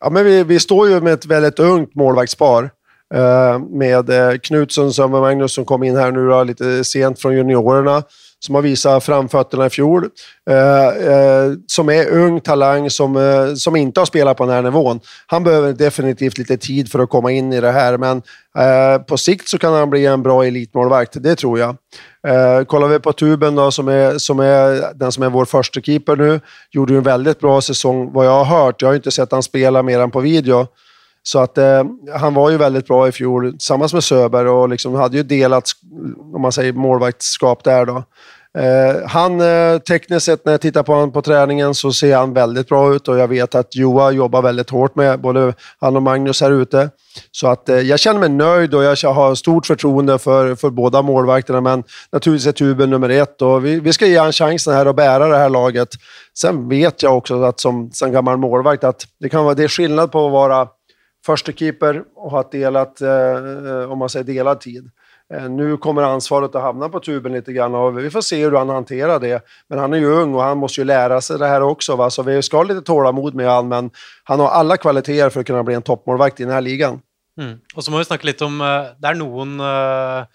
Ja, 0.00 0.10
men 0.10 0.24
vi, 0.24 0.42
vi 0.44 0.60
står 0.60 0.88
ju 0.88 1.00
med 1.00 1.12
ett 1.12 1.26
väldigt 1.26 1.58
ungt 1.58 1.94
målvaktspar. 1.94 2.70
Eh, 3.14 3.58
med 3.58 4.10
eh, 4.10 4.38
Knutsson 4.38 4.92
som 4.92 5.10
Magnus 5.10 5.52
som 5.52 5.64
kom 5.64 5.82
in 5.82 5.96
här 5.96 6.12
nu 6.12 6.28
då, 6.28 6.44
lite 6.44 6.84
sent 6.84 7.20
från 7.20 7.36
juniorerna 7.36 8.02
som 8.38 8.54
har 8.54 8.62
visat 8.62 9.04
framfötterna 9.04 9.66
i 9.66 9.70
fjol. 9.70 10.08
Eh, 10.50 10.86
eh, 10.86 11.52
som 11.66 11.88
är 11.88 12.10
ung 12.10 12.40
talang 12.40 12.90
som, 12.90 13.16
eh, 13.16 13.54
som 13.54 13.76
inte 13.76 14.00
har 14.00 14.06
spelat 14.06 14.36
på 14.36 14.46
den 14.46 14.54
här 14.54 14.62
nivån. 14.62 15.00
Han 15.26 15.44
behöver 15.44 15.72
definitivt 15.72 16.38
lite 16.38 16.56
tid 16.56 16.92
för 16.92 16.98
att 16.98 17.10
komma 17.10 17.32
in 17.32 17.52
i 17.52 17.60
det 17.60 17.70
här, 17.70 17.98
men 17.98 18.22
eh, 18.58 19.02
på 19.02 19.16
sikt 19.16 19.48
så 19.48 19.58
kan 19.58 19.72
han 19.72 19.90
bli 19.90 20.06
en 20.06 20.22
bra 20.22 20.44
elitmålvakt. 20.44 21.22
Det 21.22 21.36
tror 21.36 21.58
jag. 21.58 21.76
Eh, 22.28 22.64
kollar 22.64 22.88
vi 22.88 22.98
på 22.98 23.12
Tuben 23.12 23.54
då, 23.54 23.70
som 23.70 23.88
är, 23.88 24.18
som 24.18 24.40
är 24.40 24.94
den 24.94 25.12
som 25.12 25.22
är 25.22 25.30
vår 25.30 25.44
första 25.44 25.80
keeper 25.80 26.16
nu, 26.16 26.40
gjorde 26.70 26.92
ju 26.92 26.96
en 26.96 27.04
väldigt 27.04 27.40
bra 27.40 27.60
säsong 27.60 28.12
vad 28.12 28.26
jag 28.26 28.44
har 28.44 28.58
hört. 28.58 28.82
Jag 28.82 28.88
har 28.88 28.94
inte 28.94 29.10
sett 29.10 29.32
han 29.32 29.42
spela 29.42 29.82
mer 29.82 30.00
än 30.00 30.10
på 30.10 30.20
video. 30.20 30.66
Så 31.26 31.38
att 31.38 31.58
eh, 31.58 31.84
han 32.16 32.34
var 32.34 32.50
ju 32.50 32.56
väldigt 32.56 32.86
bra 32.86 33.08
i 33.08 33.12
fjol 33.12 33.50
tillsammans 33.50 33.94
med 33.94 34.04
Söber 34.04 34.46
och 34.46 34.68
liksom 34.68 34.94
hade 34.94 35.16
ju 35.16 35.22
delat, 35.22 35.70
om 36.34 36.42
man 36.42 36.52
säger 36.52 36.72
målvaktsskap 36.72 37.64
där 37.64 37.86
då. 37.86 38.02
Eh, 38.58 39.08
han, 39.08 39.40
eh, 39.40 39.78
tekniskt 39.78 40.26
sett 40.26 40.44
när 40.44 40.52
jag 40.52 40.60
tittar 40.60 40.82
på 40.82 40.92
honom 40.92 41.12
på 41.12 41.22
träningen 41.22 41.74
så 41.74 41.92
ser 41.92 42.16
han 42.16 42.34
väldigt 42.34 42.68
bra 42.68 42.94
ut 42.94 43.08
och 43.08 43.18
jag 43.18 43.28
vet 43.28 43.54
att 43.54 43.74
Joa 43.74 44.10
jobbar 44.10 44.42
väldigt 44.42 44.70
hårt 44.70 44.94
med 44.94 45.20
både 45.20 45.54
han 45.80 45.96
och 45.96 46.02
Magnus 46.02 46.40
här 46.40 46.50
ute. 46.50 46.90
Så 47.30 47.46
att 47.46 47.68
eh, 47.68 47.76
jag 47.76 48.00
känner 48.00 48.20
mig 48.20 48.28
nöjd 48.28 48.74
och 48.74 48.84
jag 48.84 49.12
har 49.12 49.34
stort 49.34 49.66
förtroende 49.66 50.18
för, 50.18 50.54
för 50.54 50.70
båda 50.70 51.02
målvakterna, 51.02 51.60
men 51.60 51.84
naturligtvis 52.12 52.46
är 52.46 52.52
Tuben 52.52 52.90
nummer 52.90 53.08
ett 53.08 53.42
och 53.42 53.64
vi, 53.64 53.80
vi 53.80 53.92
ska 53.92 54.06
ge 54.06 54.18
honom 54.18 54.32
chansen 54.32 54.74
här 54.74 54.86
att 54.86 54.96
bära 54.96 55.28
det 55.28 55.38
här 55.38 55.48
laget. 55.48 55.88
Sen 56.38 56.68
vet 56.68 57.02
jag 57.02 57.16
också 57.16 57.42
att 57.42 57.60
som, 57.60 57.90
som 57.92 58.12
gammal 58.12 58.36
målvakt 58.36 58.84
att 58.84 59.02
det, 59.20 59.28
kan 59.28 59.44
vara, 59.44 59.54
det 59.54 59.64
är 59.64 59.68
skillnad 59.68 60.12
på 60.12 60.26
att 60.26 60.32
vara 60.32 60.68
första 61.26 61.52
keeper 61.52 62.02
och 62.14 62.30
har 62.30 62.46
delat, 62.50 63.00
eh, 63.00 63.92
om 63.92 63.98
man 63.98 64.08
säger 64.08 64.24
delad 64.24 64.60
tid. 64.60 64.90
Eh, 65.34 65.48
nu 65.50 65.76
kommer 65.76 66.02
ansvaret 66.02 66.54
att 66.54 66.62
hamna 66.62 66.88
på 66.88 67.00
tuben 67.00 67.32
lite 67.32 67.52
grann 67.52 67.74
och 67.74 67.98
vi 67.98 68.10
får 68.10 68.20
se 68.20 68.44
hur 68.44 68.52
han 68.52 68.68
hanterar 68.68 69.20
det. 69.20 69.44
Men 69.68 69.78
han 69.78 69.92
är 69.92 69.98
ju 69.98 70.06
ung 70.06 70.34
och 70.34 70.42
han 70.42 70.58
måste 70.58 70.80
ju 70.80 70.84
lära 70.84 71.20
sig 71.20 71.38
det 71.38 71.46
här 71.46 71.62
också. 71.62 71.96
Va? 71.96 72.10
Så 72.10 72.22
vi 72.22 72.42
ska 72.42 72.56
ha 72.56 72.64
lite 72.64 72.82
tålamod 72.82 73.34
med 73.34 73.48
honom, 73.48 73.68
men 73.68 73.90
han 74.24 74.40
har 74.40 74.48
alla 74.48 74.76
kvaliteter 74.76 75.30
för 75.30 75.40
att 75.40 75.46
kunna 75.46 75.62
bli 75.62 75.74
en 75.74 75.82
toppmålvakt 75.82 76.40
i 76.40 76.44
den 76.44 76.52
här 76.52 76.60
ligan. 76.60 77.00
Mm. 77.40 77.58
Och 77.74 77.84
så 77.84 77.90
måste 77.90 77.98
vi 77.98 78.04
snacka 78.04 78.26
lite 78.26 78.44
om, 78.44 78.60
eh, 78.60 78.66
det 78.98 79.08
är 79.08 79.14
någon 79.14 79.60
eh, 79.60 80.26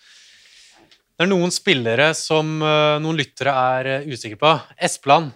det 1.18 1.24
är 1.24 1.28
någon 1.28 1.52
spelare 1.52 2.14
som 2.14 2.62
eh, 2.62 3.00
någon 3.00 3.18
lyttare 3.18 3.50
är 3.50 4.14
osäkra 4.14 4.38
på. 4.38 4.60
Esplan, 4.78 5.32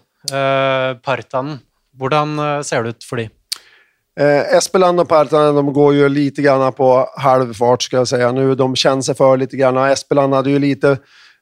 Partan, 1.02 1.60
hur 2.00 2.64
ser 2.64 2.84
det 2.84 2.90
ut 2.90 3.04
för 3.04 3.18
dem? 3.18 3.30
Eh, 4.20 4.56
Espeland 4.58 5.00
och 5.00 5.10
Partanen 5.10 5.56
de 5.56 5.74
går 5.74 5.94
ju 5.94 6.10
lite 6.10 6.42
grann 6.42 6.74
på 6.74 7.10
halvfart 7.18 7.84
ska 7.84 7.98
jag 7.98 8.08
säga. 8.08 8.32
Nu 8.32 8.56
de 8.56 8.76
känner 8.76 9.02
sig 9.02 9.16
för 9.16 9.38
lite 9.38 9.58
grann. 9.58 9.78
Espeland 9.78 10.34
hade 10.34 10.50
ju 10.50 10.60
lite, 10.60 10.98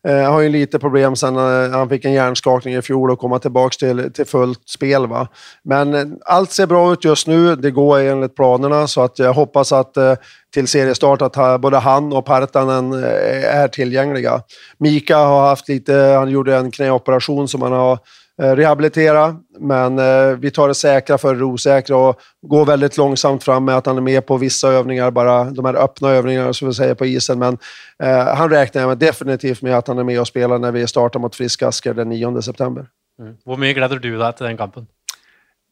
eh, 0.07 0.31
har 0.31 0.41
ju 0.41 0.49
lite 0.49 0.79
problem 0.79 1.15
sen 1.15 1.35
eh, 1.35 1.71
han 1.71 1.89
fick 1.89 2.05
en 2.05 2.13
hjärnskakning 2.13 2.75
i 2.75 2.81
fjol 2.81 3.11
och 3.11 3.19
komma 3.19 3.39
tillbaka 3.39 3.75
till, 3.79 4.13
till 4.13 4.25
fullt 4.25 4.69
spel. 4.69 5.07
Va? 5.07 5.27
Men 5.63 5.93
eh, 5.93 6.05
allt 6.25 6.51
ser 6.51 6.67
bra 6.67 6.93
ut 6.93 7.05
just 7.05 7.27
nu. 7.27 7.55
Det 7.55 7.71
går 7.71 7.99
enligt 7.99 8.35
planerna 8.35 8.87
så 8.87 9.01
att 9.01 9.19
jag 9.19 9.33
hoppas 9.33 9.71
att 9.71 9.97
eh, 9.97 10.15
till 10.53 10.67
seriestart 10.67 11.21
att 11.21 11.61
både 11.61 11.77
han 11.77 12.13
och 12.13 12.25
Partanen 12.25 12.93
eh, 12.93 13.55
är 13.55 13.67
tillgängliga. 13.67 14.41
Mika 14.77 15.17
har 15.17 15.47
haft 15.47 15.69
lite, 15.69 15.93
han 15.93 16.29
gjorde 16.29 16.55
en 16.55 16.71
knäoperation 16.71 17.47
som 17.47 17.61
han 17.61 17.71
har 17.71 17.99
rehabilitera, 18.41 19.35
men 19.59 19.99
eh, 19.99 20.37
vi 20.37 20.51
tar 20.51 20.67
det 20.67 20.75
säkra 20.75 21.17
för 21.17 21.35
det 21.35 21.43
osäkra 21.43 21.97
och 21.97 22.21
går 22.41 22.65
väldigt 22.65 22.97
långsamt 22.97 23.43
fram 23.43 23.65
med 23.65 23.77
att 23.77 23.85
han 23.85 23.97
är 23.97 24.01
med 24.01 24.25
på 24.25 24.37
vissa 24.37 24.67
övningar, 24.67 25.11
bara 25.11 25.43
de 25.43 25.65
här 25.65 25.75
öppna 25.75 26.09
övningarna 26.09 26.53
som 26.53 26.67
vi 26.67 26.73
säger 26.73 26.95
på 26.95 27.05
isen. 27.05 27.39
Men 27.39 27.57
eh, 28.03 28.35
han 28.35 28.49
räknar 28.49 28.87
med 28.87 28.97
definitivt 28.97 29.61
med 29.61 29.77
att 29.77 29.87
han 29.87 29.97
är 29.97 30.03
med 30.03 30.19
och 30.19 30.27
spelar 30.27 30.59
när 30.59 30.71
vi 30.71 30.87
startar 30.87 31.19
mot 31.19 31.35
Friskasker 31.35 31.93
den 31.93 32.09
9 32.09 32.41
september. 32.41 32.85
Mm. 33.19 33.35
Hur 33.45 33.57
mycket 33.57 33.75
gläder 33.75 33.95
du 33.95 34.17
dig 34.17 34.33
till 34.33 34.45
den 34.45 34.57
kampen? 34.57 34.87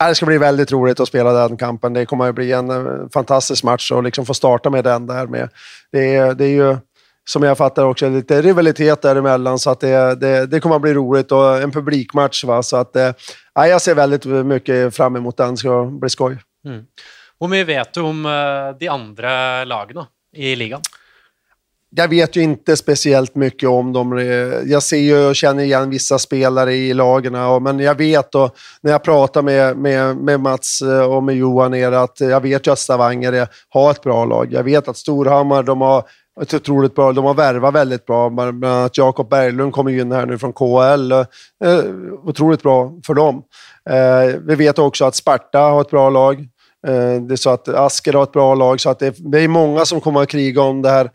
Det 0.07 0.15
ska 0.15 0.25
bli 0.25 0.37
väldigt 0.37 0.71
roligt 0.71 0.99
att 0.99 1.07
spela 1.07 1.47
den 1.47 1.57
kampen. 1.57 1.93
Det 1.93 2.05
kommer 2.05 2.29
att 2.29 2.35
bli 2.35 2.51
en 2.51 2.69
fantastisk 3.09 3.63
match 3.63 3.91
och 3.91 4.03
liksom 4.03 4.25
få 4.25 4.33
starta 4.33 4.69
med 4.69 4.83
den 4.83 5.07
där 5.07 5.27
med. 5.27 5.49
Det 5.91 6.15
är, 6.15 6.33
det 6.33 6.45
är 6.45 6.49
ju 6.49 6.77
som 7.31 7.43
jag 7.43 7.57
fattar 7.57 7.85
också 7.85 8.09
lite 8.09 8.41
rivalitet 8.41 9.01
däremellan. 9.01 9.59
Så 9.59 9.69
att 9.69 9.79
det, 9.79 10.15
det, 10.15 10.45
det 10.45 10.59
kommer 10.59 10.75
att 10.75 10.81
bli 10.81 10.93
roligt 10.93 11.31
och 11.31 11.61
en 11.61 11.71
publikmatch. 11.71 12.43
Va? 12.43 12.63
Så 12.63 12.77
att, 12.77 12.95
eh, 12.95 13.11
jag 13.53 13.81
ser 13.81 13.95
väldigt 13.95 14.25
mycket 14.25 14.95
fram 14.95 15.15
emot 15.15 15.37
den. 15.37 15.51
Det 15.51 15.57
ska 15.57 15.85
bli 15.85 16.09
skoj. 16.09 16.37
Mm. 16.65 16.83
Hur 17.39 17.47
mycket 17.47 17.67
vet 17.67 17.93
du 17.93 18.01
om 18.01 18.25
uh, 18.25 18.77
de 18.79 18.87
andra 18.87 19.63
lagen 19.65 20.03
i 20.35 20.55
ligan? 20.55 20.81
Jag 21.95 22.07
vet 22.07 22.35
ju 22.35 22.41
inte 22.41 22.77
speciellt 22.77 23.35
mycket 23.35 23.69
om 23.69 23.93
dem. 23.93 24.17
Jag 24.65 24.83
ser 24.83 24.97
ju 24.97 25.25
och 25.25 25.35
känner 25.35 25.63
igen 25.63 25.89
vissa 25.89 26.19
spelare 26.19 26.73
i 26.73 26.93
lagen, 26.93 27.63
men 27.63 27.79
jag 27.79 27.95
vet 27.95 28.35
och 28.35 28.55
när 28.81 28.91
jag 28.91 29.03
pratar 29.03 29.41
med, 29.41 29.77
med, 29.77 30.17
med 30.17 30.39
Mats 30.39 30.81
eh, 30.81 31.01
och 31.01 31.23
med 31.23 31.35
Johan 31.35 31.73
är 31.73 31.91
att 31.91 32.19
jag 32.19 32.41
vet 32.41 32.67
ju 32.67 32.71
att 32.71 32.79
Stavanger 32.79 33.47
har 33.69 33.91
ett 33.91 34.03
bra 34.03 34.25
lag. 34.25 34.53
Jag 34.53 34.63
vet 34.63 34.87
att 34.87 34.97
Storhammar, 34.97 35.63
de 35.63 35.81
har 35.81 36.03
ett 36.41 36.53
otroligt 36.53 36.95
bra. 36.95 37.11
De 37.11 37.25
har 37.25 37.33
värvat 37.33 37.73
väldigt 37.73 38.05
bra. 38.05 38.29
Bland 38.29 38.65
annat 38.65 38.97
Jakob 38.97 39.29
Berglund 39.29 39.73
kommer 39.73 39.91
in 39.91 40.11
här 40.11 40.25
nu 40.25 40.37
från 40.37 40.53
KL. 40.53 41.11
Eh, 41.11 41.25
otroligt 42.23 42.63
bra 42.63 42.99
för 43.05 43.13
dem. 43.13 43.43
Eh, 43.89 44.39
vi 44.41 44.55
vet 44.55 44.79
också 44.79 45.05
att 45.05 45.15
Sparta 45.15 45.59
har 45.59 45.81
ett 45.81 45.89
bra 45.89 46.09
lag. 46.09 46.39
Eh, 46.87 47.21
det 47.21 47.33
är 47.33 47.35
så 47.35 47.49
att 47.49 47.67
Asker 47.67 48.13
har 48.13 48.23
ett 48.23 48.31
bra 48.31 48.55
lag. 48.55 48.79
Så 48.79 48.89
att 48.89 48.99
det, 48.99 49.15
det 49.17 49.39
är 49.39 49.47
många 49.47 49.85
som 49.85 50.01
kommer 50.01 50.21
att 50.21 50.29
kriga 50.29 50.61
om 50.61 50.81
det 50.81 50.89
här 50.89 51.09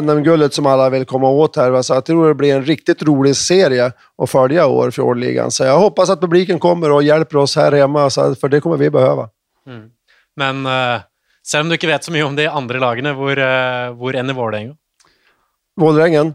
NM-guldet 0.00 0.54
som 0.54 0.66
alla 0.66 0.90
vill 0.90 1.04
komma 1.04 1.28
åt 1.28 1.56
här. 1.56 1.82
Så 1.82 1.94
jag 1.94 2.04
tror 2.04 2.28
det 2.28 2.34
blir 2.34 2.54
en 2.54 2.64
riktigt 2.64 3.02
rolig 3.02 3.36
serie 3.36 3.92
att 4.22 4.30
följa 4.30 4.66
år 4.66 4.90
för 4.90 5.02
årligan. 5.02 5.50
Så 5.50 5.64
jag 5.64 5.78
hoppas 5.78 6.10
att 6.10 6.20
publiken 6.20 6.58
kommer 6.58 6.92
och 6.92 7.02
hjälper 7.02 7.36
oss 7.36 7.56
här 7.56 7.72
hemma, 7.72 8.10
för 8.10 8.48
det 8.48 8.60
kommer 8.60 8.76
vi 8.76 8.90
behöva. 8.90 9.28
Mm. 9.66 9.90
Men 10.36 10.66
uh 10.66 11.00
Selv 11.46 11.60
om 11.62 11.68
du 11.68 11.74
inte 11.74 11.86
vet 11.86 12.04
så 12.04 12.12
mycket 12.12 12.26
om 12.26 12.36
de 12.36 12.46
andra 12.46 12.78
lagene, 12.78 13.12
hvor, 13.12 13.38
eh, 13.38 13.94
hvor 13.94 14.16
ender 14.16 14.34
Vålerenga? 14.34 14.76
Vålerengen? 15.76 16.34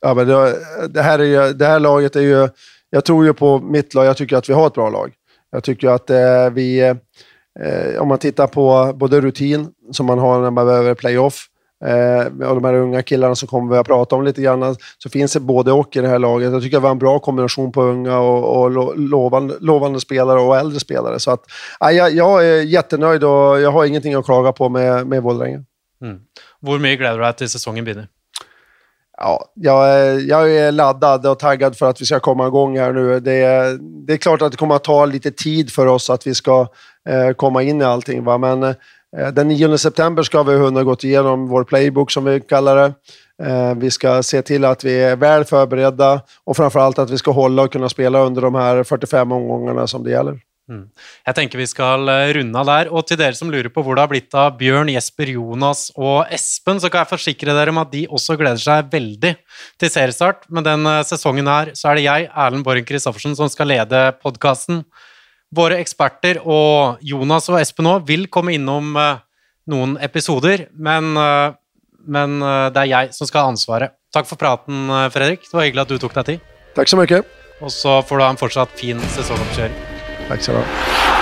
Ja, 0.00 0.14
men 0.14 0.26
det, 0.26 0.56
det, 0.88 1.02
här 1.02 1.18
är 1.18 1.24
ju, 1.24 1.52
det 1.52 1.66
här 1.66 1.80
laget 1.80 2.16
är 2.16 2.20
ju... 2.20 2.48
Jag 2.90 3.04
tror 3.04 3.24
ju 3.24 3.34
på 3.34 3.58
mitt 3.58 3.94
lag. 3.94 4.06
Jag 4.06 4.16
tycker 4.16 4.36
att 4.36 4.48
vi 4.48 4.52
har 4.52 4.66
ett 4.66 4.74
bra 4.74 4.90
lag. 4.90 5.12
Jag 5.50 5.64
tycker 5.64 5.88
att 5.88 6.10
eh, 6.10 6.50
vi, 6.52 6.80
eh, 6.80 8.00
om 8.00 8.08
man 8.08 8.18
tittar 8.18 8.46
på 8.46 8.92
både 8.94 9.20
rutin 9.20 9.68
som 9.92 10.06
man 10.06 10.18
har 10.18 10.40
när 10.40 10.50
man 10.50 10.66
behöver 10.66 10.94
playoff, 10.94 11.46
eh, 11.84 12.48
och 12.48 12.54
de 12.54 12.64
här 12.64 12.74
unga 12.74 13.02
killarna 13.02 13.34
som 13.34 13.48
kommer 13.48 13.72
vi 13.72 13.78
att 13.78 13.86
prata 13.86 14.16
om 14.16 14.24
lite 14.24 14.42
grann, 14.42 14.76
så 14.98 15.10
finns 15.10 15.32
det 15.32 15.40
både 15.40 15.72
och 15.72 15.96
i 15.96 16.00
det 16.00 16.08
här 16.08 16.18
laget. 16.18 16.52
Jag 16.52 16.62
tycker 16.62 16.76
att 16.76 16.82
vi 16.82 16.86
har 16.86 16.92
en 16.92 16.98
bra 16.98 17.18
kombination 17.18 17.72
på 17.72 17.82
unga 17.82 18.18
och, 18.18 18.60
och 18.60 18.98
lovande, 18.98 19.54
lovande, 19.60 20.00
spelare 20.00 20.40
och 20.40 20.56
äldre 20.56 20.80
spelare. 20.80 21.20
Så 21.20 21.30
att, 21.30 21.40
ja, 21.80 21.92
jag, 21.92 22.46
är 22.46 22.62
jättenöjd 22.62 23.24
och 23.24 23.60
jag 23.60 23.70
har 23.70 23.84
ingenting 23.84 24.14
att 24.14 24.24
klaga 24.24 24.52
på 24.52 24.68
med, 24.68 25.06
med 25.06 25.22
Vålerenga. 25.22 25.64
Mm. 26.02 26.20
Hur 26.60 26.78
mycket 26.78 26.98
gläder 26.98 27.18
du 27.18 27.24
dig 27.24 27.32
till 27.32 27.48
säsongen 27.48 27.84
börjar? 27.84 28.08
Ja, 29.16 29.52
jag, 29.54 30.20
jag 30.20 30.56
är 30.56 30.72
laddad 30.72 31.26
och 31.26 31.38
taggad 31.38 31.76
för 31.76 31.90
att 31.90 32.00
vi 32.00 32.04
ska 32.04 32.20
komma 32.20 32.46
igång 32.46 32.78
här 32.78 32.92
nu. 32.92 33.20
Det, 33.20 33.78
det 34.06 34.12
är 34.12 34.16
klart 34.16 34.42
att 34.42 34.52
det 34.52 34.58
kommer 34.58 34.74
att 34.74 34.84
ta 34.84 35.06
lite 35.06 35.30
tid 35.30 35.72
för 35.72 35.86
oss 35.86 36.10
att 36.10 36.26
vi 36.26 36.34
ska 36.34 36.66
eh, 37.08 37.30
komma 37.30 37.62
in 37.62 37.80
i 37.80 37.84
allting. 37.84 38.24
Va? 38.24 38.38
Men 38.38 38.74
Eh, 39.18 39.28
den 39.28 39.48
9 39.48 39.78
september 39.78 40.22
ska 40.22 40.42
vi 40.42 40.58
ha 40.58 40.82
gått 40.82 41.04
igenom 41.04 41.48
vår 41.48 41.64
playbook 41.64 42.10
som 42.10 42.24
vi 42.24 42.40
kallar 42.40 42.76
det. 42.76 42.94
Eh, 43.42 43.74
vi 43.74 43.90
ska 43.90 44.22
se 44.22 44.42
till 44.42 44.64
att 44.64 44.84
vi 44.84 45.02
är 45.02 45.16
väl 45.16 45.44
förberedda 45.44 46.20
och 46.44 46.56
framförallt 46.56 46.98
att 46.98 47.10
vi 47.10 47.18
ska 47.18 47.30
hålla 47.30 47.62
och 47.62 47.72
kunna 47.72 47.88
spela 47.88 48.18
under 48.18 48.42
de 48.42 48.54
här 48.54 48.84
45 48.84 49.32
omgångarna 49.32 49.86
som 49.86 50.04
det 50.04 50.10
gäller. 50.10 50.38
Mm. 50.68 50.88
Jag 51.24 51.34
tänker 51.34 51.58
vi 51.58 51.66
skal 51.66 52.08
eh, 52.08 52.12
runda 52.12 52.38
runde 52.38 52.58
av 52.58 52.66
der. 52.66 52.88
Og 52.88 53.04
til 53.04 53.18
dere 53.20 53.36
som 53.36 53.50
lurer 53.52 53.68
på 53.68 53.82
hvor 53.84 53.96
det 53.96 54.04
har 54.04 54.08
blitt 54.08 54.36
av 54.38 54.54
Bjørn, 54.56 54.88
Jesper, 54.94 55.28
Jonas 55.36 55.90
og 55.92 56.24
Espen, 56.32 56.80
så 56.80 56.88
kan 56.88 57.04
jeg 57.04 57.12
forsikre 57.12 57.56
dere 57.56 57.74
om 57.74 57.82
at 57.82 57.92
de 57.92 58.06
også 58.08 58.38
gleder 58.40 58.62
seg 58.62 58.88
veldig 58.92 59.34
til 59.80 59.92
seriestart. 59.92 60.48
Men 60.48 60.64
den 60.64 60.88
eh, 60.88 61.02
sesongen 61.04 61.50
her 61.50 61.74
så 61.76 61.90
er 61.90 62.00
det 62.00 62.06
jeg, 62.06 62.30
Erlend 62.32 62.64
Borgen 62.64 62.88
Christoffersen, 62.88 63.36
som 63.36 63.52
skal 63.52 63.74
lede 63.74 64.06
podkasten. 64.24 64.86
Våre 65.54 65.78
eksperter 65.82 66.40
og 66.42 67.02
Jonas 67.04 67.48
og 67.52 67.60
Espen 67.60 67.90
òg 67.90 68.08
vil 68.08 68.26
komme 68.32 68.56
innom 68.56 68.94
eh, 69.00 69.22
noen 69.70 69.94
episoder, 70.04 70.66
men, 70.76 71.14
men 72.04 72.34
det 72.44 72.82
er 72.82 72.90
jeg 72.90 73.14
som 73.16 73.24
skal 73.30 73.46
ha 73.46 73.54
ansvaret. 73.54 73.94
Takk 74.12 74.28
for 74.28 74.36
praten, 74.36 74.92
Fredrik. 75.14 75.48
Det 75.48 75.56
var 75.56 75.64
hyggelig 75.64 75.86
at 75.86 75.94
du 75.94 75.96
tok 76.02 76.18
deg 76.20 76.28
tid. 76.34 76.44
Takk 76.76 76.92
så 76.92 77.00
mye. 77.00 77.22
Og 77.64 77.72
så 77.72 77.96
får 78.04 78.20
du 78.20 78.26
ha 78.26 78.30
en 78.34 78.42
fortsatt 78.44 78.76
fin 78.76 79.00
sesongoppkjøring. 79.16 79.80
Tack 80.28 80.44
så 80.44 80.60
du 80.60 81.13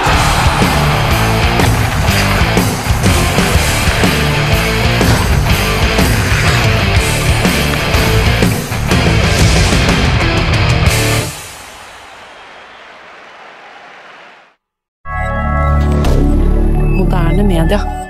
ha. 17.63 17.69
Moderne 17.69 17.87
media. 17.87 18.02